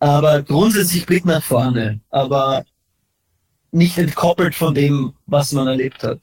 Aber 0.00 0.42
grundsätzlich 0.42 1.06
blickt 1.06 1.24
nach 1.24 1.42
vorne, 1.42 2.00
aber 2.10 2.66
nicht 3.70 3.96
entkoppelt 3.96 4.54
von 4.54 4.74
dem, 4.74 5.14
was 5.24 5.52
man 5.52 5.66
erlebt 5.66 6.02
hat. 6.02 6.20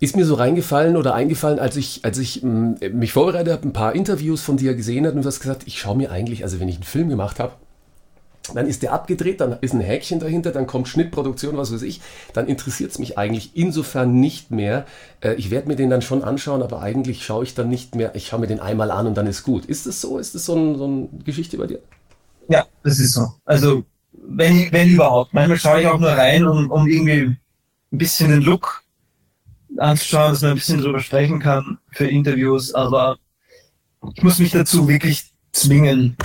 Ist 0.00 0.16
mir 0.16 0.24
so 0.24 0.34
reingefallen 0.34 0.96
oder 0.96 1.14
eingefallen, 1.14 1.58
als 1.58 1.76
ich, 1.76 2.04
als 2.04 2.18
ich 2.18 2.42
mm, 2.42 2.74
mich 2.92 3.12
vorbereitet 3.12 3.52
habe, 3.52 3.68
ein 3.68 3.72
paar 3.72 3.94
Interviews 3.94 4.42
von 4.42 4.56
dir 4.56 4.74
gesehen 4.74 5.06
habe 5.06 5.16
und 5.16 5.22
du 5.22 5.28
hast 5.28 5.40
gesagt, 5.40 5.62
ich 5.66 5.78
schaue 5.78 5.96
mir 5.96 6.10
eigentlich, 6.10 6.42
also 6.42 6.60
wenn 6.60 6.68
ich 6.68 6.76
einen 6.76 6.84
Film 6.84 7.08
gemacht 7.08 7.38
habe, 7.38 7.54
dann 8.52 8.66
ist 8.66 8.82
der 8.82 8.92
abgedreht, 8.92 9.40
dann 9.40 9.56
ist 9.60 9.72
ein 9.72 9.80
Häkchen 9.80 10.20
dahinter, 10.20 10.50
dann 10.50 10.66
kommt 10.66 10.88
Schnittproduktion, 10.88 11.56
was 11.56 11.72
weiß 11.72 11.82
ich, 11.82 12.02
dann 12.34 12.46
interessiert 12.46 12.90
es 12.90 12.98
mich 12.98 13.16
eigentlich 13.16 13.52
insofern 13.54 14.20
nicht 14.20 14.50
mehr. 14.50 14.84
Äh, 15.20 15.34
ich 15.34 15.50
werde 15.50 15.68
mir 15.68 15.76
den 15.76 15.88
dann 15.88 16.02
schon 16.02 16.22
anschauen, 16.22 16.62
aber 16.62 16.82
eigentlich 16.82 17.24
schaue 17.24 17.44
ich 17.44 17.54
dann 17.54 17.70
nicht 17.70 17.94
mehr, 17.94 18.14
ich 18.14 18.26
schaue 18.26 18.40
mir 18.40 18.46
den 18.46 18.60
einmal 18.60 18.90
an 18.90 19.06
und 19.06 19.14
dann 19.14 19.26
ist 19.26 19.44
gut. 19.44 19.64
Ist 19.64 19.86
das 19.86 20.00
so? 20.00 20.18
Ist 20.18 20.34
das 20.34 20.44
so, 20.44 20.54
ein, 20.56 20.76
so 20.76 20.84
eine 20.84 21.08
Geschichte 21.24 21.56
bei 21.56 21.66
dir? 21.66 21.78
Ja, 22.48 22.66
das 22.82 22.98
ist 22.98 23.12
so. 23.12 23.28
Also, 23.46 23.84
wenn, 24.12 24.70
wenn 24.72 24.90
überhaupt. 24.90 25.32
Manchmal 25.32 25.58
schaue 25.58 25.80
ich 25.80 25.86
auch 25.86 25.98
nur 25.98 26.10
rein, 26.10 26.44
um, 26.46 26.70
um 26.70 26.86
irgendwie 26.86 27.22
ein 27.22 27.38
bisschen 27.90 28.30
den 28.30 28.42
Look 28.42 28.83
anzuschauen, 29.78 30.32
dass 30.32 30.42
man 30.42 30.52
ein 30.52 30.56
bisschen 30.56 30.80
drüber 30.80 31.00
sprechen 31.00 31.40
kann 31.40 31.78
für 31.90 32.06
Interviews, 32.06 32.74
aber 32.74 33.18
ich 34.14 34.22
muss 34.22 34.38
mich 34.38 34.52
dazu 34.52 34.88
wirklich 34.88 35.32
zwingen. 35.52 36.16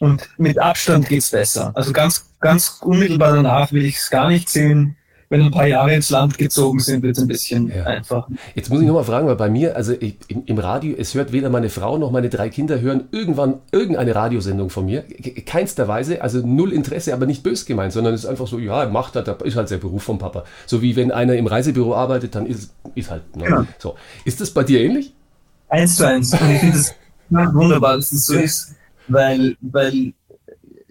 Und 0.00 0.28
mit 0.36 0.58
Abstand 0.58 1.08
geht's 1.08 1.30
besser. 1.30 1.70
Also 1.74 1.92
ganz, 1.92 2.34
ganz 2.40 2.80
unmittelbar 2.80 3.34
danach 3.34 3.72
will 3.72 3.84
ich 3.84 3.98
es 3.98 4.10
gar 4.10 4.28
nicht 4.28 4.48
sehen 4.48 4.96
wenn 5.32 5.40
ein 5.40 5.50
paar 5.50 5.66
Jahre 5.66 5.94
ins 5.94 6.10
Land 6.10 6.36
gezogen 6.36 6.78
sind, 6.78 7.02
wird 7.02 7.16
es 7.16 7.22
ein 7.22 7.26
bisschen 7.26 7.68
ja. 7.68 7.84
einfach. 7.84 8.28
Jetzt 8.54 8.68
muss 8.68 8.82
ich 8.82 8.86
nochmal 8.86 9.04
fragen, 9.04 9.26
weil 9.26 9.36
bei 9.36 9.48
mir, 9.48 9.74
also 9.76 9.94
ich, 9.98 10.16
im, 10.28 10.42
im, 10.44 10.58
Radio, 10.58 10.94
es 10.98 11.14
hört 11.14 11.32
weder 11.32 11.48
meine 11.48 11.70
Frau 11.70 11.96
noch 11.96 12.10
meine 12.10 12.28
drei 12.28 12.50
Kinder 12.50 12.82
hören 12.82 13.04
irgendwann 13.12 13.60
irgendeine 13.72 14.14
Radiosendung 14.14 14.68
von 14.68 14.84
mir. 14.84 15.04
Keinster 15.46 15.88
Weise, 15.88 16.20
also 16.20 16.46
null 16.46 16.70
Interesse, 16.70 17.14
aber 17.14 17.24
nicht 17.24 17.42
bös 17.42 17.64
gemeint, 17.64 17.94
sondern 17.94 18.12
es 18.12 18.24
ist 18.24 18.26
einfach 18.28 18.46
so, 18.46 18.58
ja, 18.58 18.84
macht 18.90 19.16
das, 19.16 19.26
ist 19.44 19.56
halt 19.56 19.70
der 19.70 19.78
Beruf 19.78 20.02
vom 20.02 20.18
Papa. 20.18 20.44
So 20.66 20.82
wie 20.82 20.96
wenn 20.96 21.10
einer 21.10 21.34
im 21.34 21.46
Reisebüro 21.46 21.94
arbeitet, 21.94 22.34
dann 22.34 22.44
ist, 22.44 22.74
ist 22.94 23.10
halt, 23.10 23.34
ne? 23.34 23.48
ja. 23.48 23.66
so. 23.78 23.94
Ist 24.26 24.42
das 24.42 24.50
bei 24.50 24.64
dir 24.64 24.82
ähnlich? 24.82 25.14
Eins 25.70 25.96
zu 25.96 26.06
eins. 26.06 26.30
Und 26.34 26.50
ich 26.50 26.58
finde 26.58 26.76
es 26.76 26.94
wunderbar, 27.30 27.96
dass 27.96 28.12
es 28.12 28.26
das 28.26 28.26
so 28.26 28.34
ist, 28.34 28.74
weil, 29.08 29.56
weil 29.62 30.12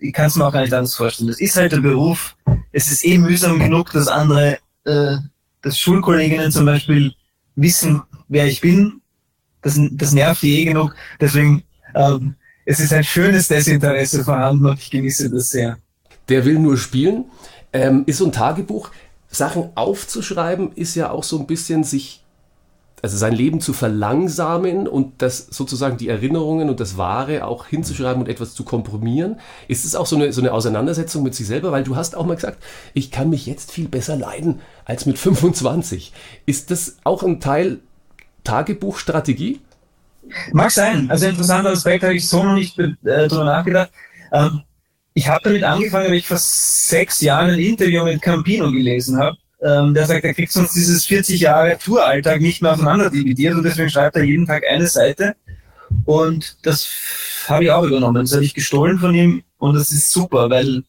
ich 0.01 0.13
kann 0.13 0.25
es 0.25 0.35
mir 0.35 0.45
auch 0.45 0.51
gar 0.51 0.61
nicht 0.61 0.73
anders 0.73 0.95
vorstellen. 0.95 1.29
Das 1.29 1.39
ist 1.39 1.55
halt 1.55 1.71
der 1.71 1.79
Beruf. 1.79 2.35
Es 2.71 2.91
ist 2.91 3.05
eh 3.05 3.17
mühsam 3.17 3.59
genug, 3.59 3.91
dass 3.91 4.07
andere, 4.07 4.57
äh, 4.83 5.17
dass 5.61 5.77
Schulkolleginnen 5.77 6.51
zum 6.51 6.65
Beispiel 6.65 7.13
wissen, 7.55 8.01
wer 8.27 8.47
ich 8.47 8.61
bin. 8.61 9.01
Das, 9.61 9.79
das 9.91 10.11
nervt 10.11 10.43
eh 10.43 10.65
genug. 10.65 10.95
Deswegen, 11.19 11.63
ähm, 11.93 12.35
es 12.65 12.79
ist 12.79 12.93
ein 12.93 13.03
schönes 13.03 13.47
Desinteresse 13.47 14.23
vorhanden 14.23 14.65
und 14.65 14.79
ich 14.79 14.89
genieße 14.89 15.29
das 15.29 15.49
sehr. 15.49 15.77
Der 16.29 16.45
will 16.45 16.57
nur 16.57 16.77
spielen. 16.77 17.25
Ähm, 17.71 18.03
ist 18.07 18.17
so 18.17 18.25
ein 18.25 18.31
Tagebuch. 18.31 18.89
Sachen 19.29 19.69
aufzuschreiben 19.75 20.73
ist 20.73 20.95
ja 20.95 21.11
auch 21.11 21.23
so 21.23 21.39
ein 21.39 21.47
bisschen 21.47 21.83
sich 21.83 22.20
also 23.01 23.17
sein 23.17 23.33
Leben 23.33 23.61
zu 23.61 23.73
verlangsamen 23.73 24.87
und 24.87 25.21
das 25.21 25.47
sozusagen 25.49 25.97
die 25.97 26.07
Erinnerungen 26.07 26.69
und 26.69 26.79
das 26.79 26.97
Wahre 26.97 27.45
auch 27.45 27.67
hinzuschreiben 27.67 28.21
und 28.21 28.29
etwas 28.29 28.53
zu 28.53 28.63
komprimieren? 28.63 29.39
Ist 29.67 29.85
es 29.85 29.95
auch 29.95 30.05
so 30.05 30.15
eine, 30.15 30.31
so 30.33 30.41
eine 30.41 30.53
Auseinandersetzung 30.53 31.23
mit 31.23 31.35
sich 31.35 31.47
selber? 31.47 31.71
Weil 31.71 31.83
du 31.83 31.95
hast 31.95 32.15
auch 32.15 32.25
mal 32.25 32.35
gesagt, 32.35 32.63
ich 32.93 33.11
kann 33.11 33.29
mich 33.29 33.45
jetzt 33.45 33.71
viel 33.71 33.87
besser 33.87 34.15
leiden 34.15 34.61
als 34.85 35.05
mit 35.05 35.17
25. 35.17 36.13
Ist 36.45 36.71
das 36.71 36.97
auch 37.03 37.23
ein 37.23 37.39
Teil 37.39 37.79
Tagebuchstrategie? 38.43 39.59
Mag 40.51 40.71
sein. 40.71 41.09
Also 41.09 41.27
interessanter 41.27 41.71
Aspekt 41.71 42.03
habe 42.03 42.15
ich 42.15 42.27
so 42.27 42.43
noch 42.43 42.53
nicht 42.53 42.77
äh, 42.79 43.27
drüber 43.27 43.45
nachgedacht. 43.45 43.91
Ähm, 44.31 44.61
ich 45.13 45.27
habe 45.27 45.43
damit 45.43 45.63
angefangen, 45.63 46.07
weil 46.07 46.13
ich 46.13 46.27
vor 46.27 46.37
sechs 46.37 47.19
Jahren 47.21 47.51
ein 47.51 47.59
Interview 47.59 48.03
mit 48.05 48.21
Campino 48.21 48.71
gelesen 48.71 49.17
habe 49.17 49.37
ähm, 49.61 49.93
der 49.93 50.05
sagt, 50.05 50.23
er 50.23 50.33
kriegt 50.33 50.51
sonst 50.51 50.73
dieses 50.73 51.05
40 51.05 51.39
Jahre 51.39 51.77
Touralltag 51.77 52.41
nicht 52.41 52.61
mehr 52.61 52.73
auseinander 52.73 53.09
dividiert 53.09 53.55
und 53.55 53.63
deswegen 53.63 53.89
schreibt 53.89 54.15
er 54.15 54.23
jeden 54.23 54.47
Tag 54.47 54.63
eine 54.67 54.87
Seite. 54.87 55.35
Und 56.05 56.57
das 56.63 56.87
habe 57.47 57.65
ich 57.65 57.71
auch 57.71 57.83
übernommen. 57.83 58.23
Das 58.23 58.33
habe 58.33 58.43
ich 58.43 58.53
gestohlen 58.53 58.97
von 58.97 59.13
ihm 59.13 59.43
und 59.57 59.75
das 59.75 59.91
ist 59.91 60.11
super, 60.11 60.49
weil 60.49 60.83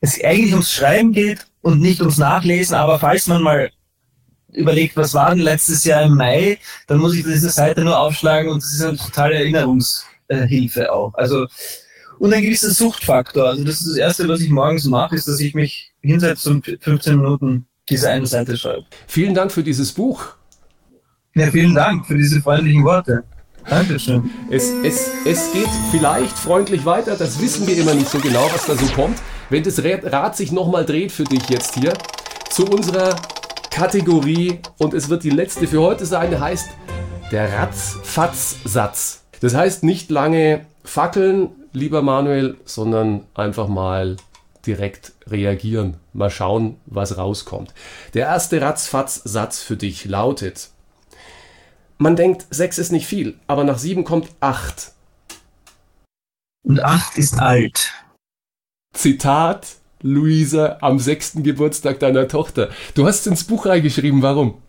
es 0.00 0.22
eigentlich 0.22 0.52
ums 0.52 0.72
Schreiben 0.72 1.12
geht 1.12 1.46
und 1.60 1.80
nicht 1.80 2.00
ums 2.00 2.18
Nachlesen, 2.18 2.74
aber 2.74 2.98
falls 2.98 3.26
man 3.26 3.42
mal 3.42 3.70
überlegt, 4.52 4.96
was 4.96 5.14
war 5.14 5.30
denn 5.30 5.44
letztes 5.44 5.84
Jahr 5.84 6.02
im 6.02 6.14
Mai, 6.14 6.58
dann 6.86 6.98
muss 6.98 7.14
ich 7.14 7.24
diese 7.24 7.50
Seite 7.50 7.82
nur 7.82 7.98
aufschlagen 7.98 8.50
und 8.50 8.62
das 8.62 8.72
ist 8.72 8.82
eine 8.82 8.96
totale 8.96 9.34
Erinnerungshilfe 9.34 10.92
auch. 10.92 11.14
Also 11.14 11.46
und 12.18 12.32
ein 12.32 12.42
gewisser 12.42 12.70
Suchtfaktor. 12.70 13.48
Also 13.48 13.64
das 13.64 13.80
ist 13.80 13.88
das 13.88 13.96
Erste, 13.96 14.28
was 14.28 14.40
ich 14.40 14.50
morgens 14.50 14.84
mache, 14.84 15.16
ist, 15.16 15.26
dass 15.26 15.40
ich 15.40 15.54
mich 15.54 15.92
hinsetze 16.00 16.50
und 16.50 16.78
15 16.80 17.16
Minuten 17.16 17.66
diese 17.92 18.10
eine 18.10 18.26
Seite 18.26 18.56
schreibt. 18.56 18.86
Vielen 19.06 19.34
Dank 19.34 19.52
für 19.52 19.62
dieses 19.62 19.92
Buch. 19.92 20.24
Ja, 21.34 21.50
vielen 21.50 21.74
Dank 21.74 22.06
für 22.06 22.16
diese 22.16 22.40
freundlichen 22.40 22.84
Worte. 22.84 23.24
Dankeschön. 23.68 24.30
Es, 24.50 24.70
es, 24.82 25.10
es 25.24 25.52
geht 25.52 25.68
vielleicht 25.90 26.36
freundlich 26.36 26.84
weiter, 26.84 27.16
das 27.16 27.40
wissen 27.40 27.66
wir 27.66 27.76
immer 27.76 27.94
nicht 27.94 28.08
so 28.08 28.18
genau, 28.18 28.48
was 28.52 28.66
da 28.66 28.74
so 28.74 28.86
kommt. 28.94 29.18
Wenn 29.50 29.62
das 29.62 29.82
Rad 29.82 30.36
sich 30.36 30.52
nochmal 30.52 30.84
dreht 30.84 31.12
für 31.12 31.24
dich 31.24 31.48
jetzt 31.48 31.74
hier, 31.74 31.92
zu 32.50 32.66
unserer 32.66 33.14
Kategorie, 33.70 34.58
und 34.78 34.94
es 34.94 35.08
wird 35.08 35.22
die 35.22 35.30
letzte 35.30 35.66
für 35.66 35.80
heute 35.80 36.04
sein, 36.06 36.38
heißt 36.38 36.68
der 37.30 37.52
Ratzfatz-Satz. 37.52 39.22
Das 39.40 39.54
heißt 39.54 39.84
nicht 39.84 40.10
lange 40.10 40.66
fackeln, 40.84 41.50
lieber 41.72 42.02
Manuel, 42.02 42.56
sondern 42.64 43.22
einfach 43.34 43.68
mal 43.68 44.16
direkt 44.66 45.12
reagieren. 45.26 45.96
Mal 46.12 46.30
schauen, 46.30 46.80
was 46.86 47.16
rauskommt. 47.16 47.74
Der 48.14 48.26
erste 48.26 48.60
Ratzfatz-Satz 48.60 49.62
für 49.62 49.76
dich 49.76 50.04
lautet: 50.04 50.70
Man 51.98 52.16
denkt, 52.16 52.46
sechs 52.50 52.78
ist 52.78 52.92
nicht 52.92 53.06
viel, 53.06 53.38
aber 53.46 53.64
nach 53.64 53.78
sieben 53.78 54.04
kommt 54.04 54.28
acht. 54.40 54.92
Und 56.64 56.80
acht 56.80 57.18
ist 57.18 57.40
alt. 57.40 57.92
Zitat 58.94 59.76
Luisa 60.02 60.78
am 60.80 60.98
sechsten 60.98 61.42
Geburtstag 61.42 62.00
deiner 62.00 62.28
Tochter. 62.28 62.70
Du 62.94 63.06
hast 63.06 63.26
ins 63.26 63.44
Buch 63.44 63.66
reingeschrieben, 63.66 64.22
warum? 64.22 64.60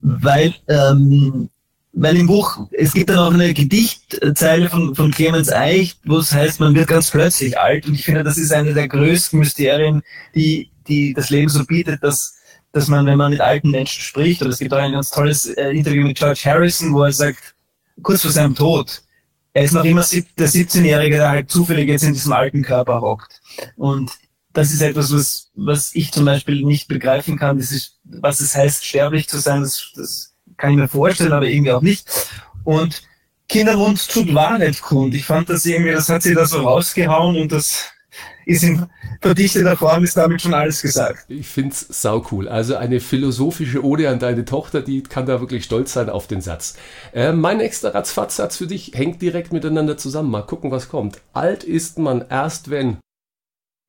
Weil 0.00 0.54
ähm, 0.68 1.50
weil 1.92 2.16
im 2.16 2.26
Buch, 2.26 2.68
es 2.70 2.92
gibt 2.92 3.10
dann 3.10 3.18
auch 3.18 3.32
eine 3.32 3.52
Gedichtzeile 3.52 4.70
von, 4.70 4.94
von 4.94 5.10
Clemens 5.10 5.50
Eich, 5.52 5.96
wo 6.04 6.18
es 6.18 6.32
heißt, 6.32 6.60
man 6.60 6.74
wird 6.74 6.88
ganz 6.88 7.10
plötzlich 7.10 7.58
alt. 7.58 7.86
Und 7.86 7.94
ich 7.94 8.04
finde, 8.04 8.22
das 8.22 8.38
ist 8.38 8.52
eine 8.52 8.74
der 8.74 8.88
größten 8.88 9.38
Mysterien, 9.38 10.02
die, 10.34 10.70
die 10.86 11.14
das 11.14 11.30
Leben 11.30 11.48
so 11.48 11.64
bietet, 11.64 12.02
dass, 12.02 12.36
dass 12.72 12.88
man, 12.88 13.06
wenn 13.06 13.18
man 13.18 13.32
mit 13.32 13.40
alten 13.40 13.70
Menschen 13.70 14.02
spricht, 14.02 14.40
oder 14.40 14.50
es 14.50 14.58
gibt 14.58 14.72
auch 14.72 14.78
ein 14.78 14.92
ganz 14.92 15.10
tolles 15.10 15.46
äh, 15.46 15.70
Interview 15.70 16.06
mit 16.06 16.18
George 16.18 16.42
Harrison, 16.44 16.92
wo 16.94 17.02
er 17.02 17.12
sagt, 17.12 17.54
kurz 18.02 18.22
vor 18.22 18.30
seinem 18.30 18.54
Tod, 18.54 19.02
er 19.52 19.64
ist 19.64 19.72
noch 19.72 19.84
immer 19.84 20.02
der 20.38 20.48
17-Jährige, 20.48 21.16
der 21.16 21.28
halt 21.28 21.50
zufällig 21.50 21.88
jetzt 21.88 22.04
in 22.04 22.12
diesem 22.12 22.32
alten 22.32 22.62
Körper 22.62 23.00
hockt. 23.00 23.40
Und 23.76 24.12
das 24.52 24.72
ist 24.72 24.80
etwas, 24.80 25.12
was, 25.12 25.50
was 25.54 25.94
ich 25.94 26.12
zum 26.12 26.24
Beispiel 26.24 26.64
nicht 26.64 26.86
begreifen 26.86 27.36
kann. 27.36 27.58
Das 27.58 27.72
ist, 27.72 27.98
was 28.04 28.40
es 28.40 28.54
heißt, 28.54 28.84
sterblich 28.84 29.28
zu 29.28 29.38
sein. 29.38 29.62
Das, 29.62 29.92
das 29.96 30.29
kann 30.60 30.72
ich 30.72 30.76
mir 30.76 30.88
vorstellen, 30.88 31.32
aber 31.32 31.46
irgendwie 31.46 31.72
auch 31.72 31.82
nicht. 31.82 32.08
Und 32.64 33.02
Kinderwunsch 33.48 34.06
tut 34.06 34.32
Wahrheit 34.34 34.80
kund. 34.80 35.14
Ich 35.14 35.24
fand 35.24 35.48
das 35.48 35.66
irgendwie, 35.66 35.92
das 35.92 36.08
hat 36.08 36.22
sie 36.22 36.34
da 36.34 36.46
so 36.46 36.60
rausgehauen 36.60 37.36
und 37.36 37.50
das 37.50 37.90
ist 38.46 38.62
in 38.62 38.86
verdichteter 39.20 39.76
Form, 39.76 40.04
ist 40.04 40.16
damit 40.16 40.42
schon 40.42 40.54
alles 40.54 40.82
gesagt. 40.82 41.24
Ich 41.28 41.46
find's 41.46 41.86
sau 42.02 42.24
cool. 42.30 42.48
Also 42.48 42.76
eine 42.76 43.00
philosophische 43.00 43.84
Ode 43.84 44.08
an 44.08 44.18
deine 44.18 44.44
Tochter, 44.44 44.82
die 44.82 45.02
kann 45.02 45.26
da 45.26 45.40
wirklich 45.40 45.64
stolz 45.64 45.92
sein 45.92 46.10
auf 46.10 46.26
den 46.26 46.40
Satz. 46.40 46.76
Äh, 47.12 47.32
mein 47.32 47.58
nächster 47.58 47.94
Ratzfatz-Satz 47.94 48.56
für 48.56 48.66
dich 48.66 48.92
hängt 48.94 49.22
direkt 49.22 49.52
miteinander 49.52 49.96
zusammen. 49.96 50.30
Mal 50.30 50.42
gucken, 50.42 50.70
was 50.70 50.88
kommt. 50.88 51.20
Alt 51.32 51.64
ist 51.64 51.98
man 51.98 52.24
erst, 52.28 52.70
wenn. 52.70 52.98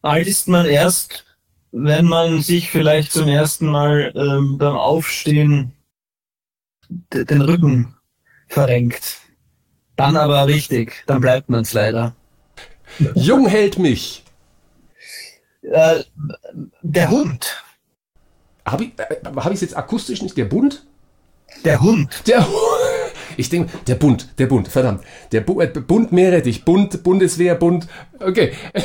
Alt 0.01 0.27
ist 0.27 0.47
man 0.47 0.65
erst, 0.65 1.25
wenn 1.71 2.05
man 2.05 2.41
sich 2.41 2.71
vielleicht 2.71 3.11
zum 3.11 3.27
ersten 3.27 3.67
Mal 3.67 4.11
ähm, 4.15 4.57
beim 4.57 4.75
Aufstehen 4.75 5.73
den 7.13 7.41
Rücken 7.41 7.95
verrenkt. 8.47 9.19
Dann 9.95 10.17
aber 10.17 10.47
richtig, 10.47 11.03
dann 11.07 11.21
bleibt 11.21 11.49
man 11.49 11.61
es 11.61 11.73
leider. 11.73 12.15
Jung 13.15 13.47
hält 13.47 13.77
mich. 13.77 14.23
Äh, 15.61 16.03
der 16.81 17.09
Hund. 17.09 17.63
Habe 18.65 18.85
ich 18.85 18.91
äh, 18.97 19.21
hab 19.23 19.51
es 19.51 19.61
jetzt 19.61 19.77
akustisch 19.77 20.21
nicht? 20.21 20.37
Der 20.37 20.45
Bund? 20.45 20.85
Der 21.63 21.81
Hund. 21.81 22.27
Der 22.27 22.45
Hund. 22.47 23.11
Ich 23.37 23.49
denke, 23.49 23.71
der 23.87 23.95
Bund, 23.95 24.27
der 24.37 24.47
Bund, 24.47 24.67
verdammt. 24.67 25.03
Der 25.31 25.41
Bu 25.41 25.61
äh, 25.61 25.67
Bund 25.67 26.11
Meerrettich, 26.11 26.65
Bund, 26.65 27.03
Bundeswehr, 27.03 27.55
Bund. 27.55 27.87
Okay. 28.19 28.53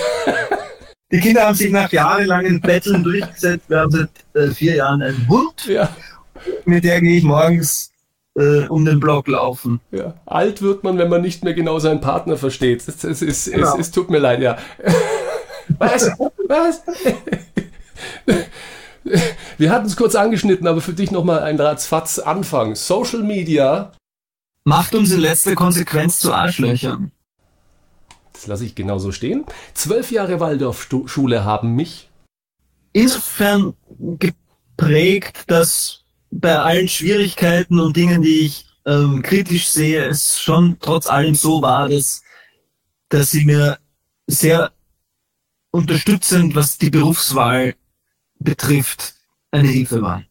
Die 1.13 1.21
Kinder 1.21 1.47
haben 1.47 1.55
sich 1.55 1.71
nach 1.71 1.91
jahrelangen 1.93 2.61
Betteln 2.61 3.03
durchgesetzt. 3.05 3.69
Wir 3.69 3.79
haben 3.79 3.91
seit 3.91 4.11
äh, 4.35 4.51
vier 4.53 4.77
Jahren 4.77 5.03
einen 5.03 5.29
Hund. 5.29 5.67
Ja. 5.67 5.95
Mit 6.65 6.85
der 6.85 7.01
gehe 7.01 7.19
ich 7.19 7.25
morgens 7.25 7.93
äh, 8.37 8.67
um 8.69 8.85
den 8.85 9.01
Block 9.01 9.27
laufen. 9.29 9.81
Ja. 9.91 10.15
Alt 10.27 10.63
wird 10.63 10.85
man, 10.85 10.99
wenn 10.99 11.09
man 11.09 11.23
nicht 11.23 11.43
mehr 11.45 11.55
genau 11.55 11.79
seinen 11.79 12.01
Partner 12.01 12.37
versteht. 12.37 12.87
Es, 12.87 13.03
es, 13.05 13.23
es, 13.23 13.45
Genau. 13.51 13.75
es, 13.75 13.81
es 13.81 13.91
tut 13.91 14.11
mir 14.11 14.19
leid, 14.19 14.41
ja. 14.41 14.59
Was? 15.79 16.11
Was? 16.49 16.83
Wir 19.59 19.71
hatten 19.71 19.87
es 19.87 19.97
kurz 19.97 20.15
angeschnitten, 20.15 20.67
aber 20.67 20.81
für 20.81 20.93
dich 20.93 21.11
nochmal 21.11 21.41
ein 21.43 21.59
Ratzfatz 21.59 22.19
Anfang. 22.19 22.75
Social 22.75 23.23
Media, 23.23 23.93
Macht 24.65 24.95
uns 24.97 25.13
in 25.13 25.21
letzter 25.21 25.55
Konsequenz 25.55 26.19
zu 26.19 26.33
Arschlöchern. 26.33 27.13
das 28.33 28.49
lasse 28.49 28.65
ich 28.65 28.75
genauso 28.75 29.13
stehen. 29.13 29.45
Zwölf 29.75 30.11
Jahre 30.11 30.41
Waldorfschule 30.41 31.45
haben 31.45 31.77
mich. 31.77 32.11
Insofern 32.93 33.75
geprägt, 33.99 35.45
dass 35.47 36.05
bei 36.41 36.59
allen 36.59 36.89
Schwierigkeiten 36.89 37.81
und 37.81 37.97
Dingen, 37.97 38.23
die 38.23 38.41
ich 38.41 38.67
ähm, 38.85 39.23
kritisch 39.23 39.69
sehe, 39.69 40.07
es 40.07 40.41
schon 40.41 40.77
trotz 40.81 41.07
allem 41.07 41.35
so 41.35 41.63
war, 41.63 41.89
dass, 41.89 42.23
dass 43.09 43.31
sie 43.31 43.45
mir 43.45 43.79
sehr 44.27 44.73
unterstützend, 45.71 46.55
was 46.55 46.79
die 46.79 46.91
Berufswahl 46.91 47.75
betrifft, 48.39 49.15
eine 49.51 49.69
Hilfe 49.69 50.03
waren. 50.03 50.27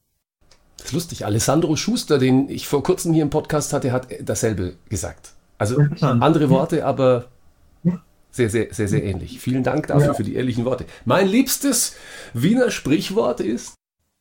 Das 0.78 0.88
ist 0.88 0.94
lustig. 0.94 1.26
Alessandro 1.26 1.76
Schuster, 1.76 2.20
den 2.20 2.50
ich 2.50 2.68
vor 2.68 2.84
kurzem 2.84 3.14
hier 3.14 3.24
im 3.24 3.30
Podcast 3.30 3.74
hatte, 3.74 3.92
hat 3.92 4.08
dasselbe 4.22 4.76
gesagt. 4.90 5.34
Also 5.58 5.78
andere 6.02 6.50
Worte, 6.50 6.86
aber 6.86 7.30
sehr, 8.30 8.50
sehr, 8.50 8.74
sehr, 8.74 8.88
sehr 8.88 9.04
ähnlich. 9.04 9.40
Vielen 9.40 9.64
Dank 9.64 9.88
dafür 9.88 10.14
für 10.14 10.24
die 10.24 10.36
ehrlichen 10.36 10.66
Worte. 10.66 10.86
Mein 11.06 11.28
liebstes 11.28 11.96
Wiener 12.34 12.70
Sprichwort 12.70 13.40
ist, 13.40 13.76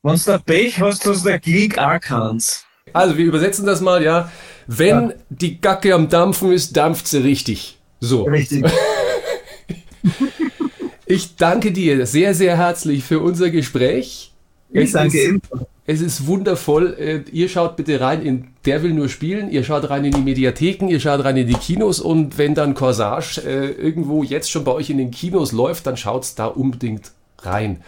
Wenn 0.05 0.17
du 0.17 0.39
Pech 0.39 0.81
hast, 0.81 1.07
hast 1.07 1.25
du 1.25 1.29
der 1.31 1.41
Krieg 1.41 1.79
auch 1.79 1.99
keins. 1.99 2.65
also 2.93 3.17
wir 3.17 3.25
übersetzen 3.25 3.65
das 3.65 3.81
mal, 3.81 4.03
ja, 4.03 4.31
wenn 4.67 5.15
die 5.31 5.61
Gacke 5.61 5.95
am 5.95 6.09
Dampfen 6.09 6.53
ist, 6.53 6.77
dampft 6.77 7.09
sie 7.09 7.19
richtig. 7.19 7.79
So. 8.01 8.25
Richtig. 8.25 8.65
Ich 11.07 11.37
danke 11.37 11.71
dir 11.71 12.07
sehr, 12.07 12.35
sehr 12.35 12.57
herzlich 12.57 13.05
für 13.05 13.21
unser 13.21 13.51
Gespräch. 13.51 14.33
Ich 14.71 14.93
danke 14.93 15.19
ist, 15.19 15.29
ebenfalls. 15.29 15.67
Es 15.87 16.01
ist 16.01 16.27
wundervoll. 16.27 16.95
Äh, 16.99 17.31
Ihr 17.31 17.51
schaut 17.51 17.77
bitte 17.77 18.01
rein 18.01 18.23
in 18.23 18.49
Der 18.65 18.83
will 18.83 18.95
nur 18.95 19.11
spielen. 19.11 19.51
Ihr 19.51 19.65
schaut 19.65 19.89
rein 19.91 20.07
in 20.07 20.13
die 20.13 20.23
Mediatheken, 20.23 20.89
ihr 20.89 21.01
schaut 21.01 21.23
rein 21.23 21.37
in 21.37 21.47
die 21.47 21.55
Kinos 21.55 22.01
und 22.01 22.39
wenn 22.39 22.55
dann 22.55 22.75
Corsage 22.75 23.43
äh, 23.43 23.71
irgendwo 23.73 24.23
jetzt 24.23 24.51
schon 24.51 24.65
bei 24.65 24.73
euch 24.73 24.89
in 24.89 24.97
den 24.97 25.11
Kinos 25.11 25.53
läuft, 25.53 25.87
dann 25.87 25.99
schaut's 25.99 26.35
da 26.35 26.47
unbedingt 26.47 27.13
rein. 27.43 27.83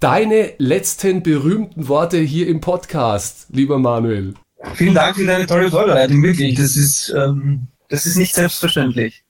Deine 0.00 0.54
letzten 0.56 1.22
berühmten 1.22 1.86
Worte 1.86 2.16
hier 2.16 2.48
im 2.48 2.62
Podcast, 2.62 3.48
lieber 3.50 3.78
Manuel. 3.78 4.32
Vielen 4.72 4.94
Dank 4.94 5.14
für 5.14 5.26
deine 5.26 5.46
tolle 5.46 5.70
Vorbereitung, 5.70 6.22
wirklich. 6.22 6.54
Das 6.54 6.74
ist, 6.74 7.10
ähm, 7.14 7.66
das 7.90 8.06
ist 8.06 8.16
nicht 8.16 8.34
selbstverständlich. 8.34 9.22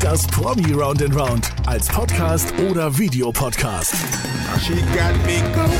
Das 0.00 0.26
Promi 0.26 0.72
Round 0.72 1.00
and 1.04 1.14
Round 1.14 1.48
als 1.66 1.86
Podcast 1.86 2.52
oder 2.68 2.98
Videopodcast. 2.98 3.94
She 4.66 4.72
got 4.72 5.14
me 5.24 5.40
going 5.54 5.70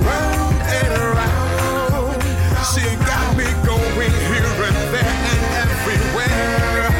round 0.00 0.62
and 0.62 0.98
around. 0.98 2.22
She 2.72 2.80
got 3.04 3.36
me 3.36 3.44
going 3.66 4.12
here 4.32 4.66
and 4.66 4.76
there 4.90 5.04
and 5.04 5.44
everywhere. 5.84 6.90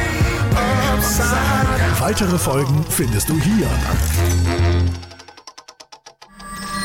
Upside. 0.95 1.99
Weitere 1.99 2.39
Folgen 2.39 2.85
findest 2.91 3.31
du 3.31 3.41
hier. 3.41 3.71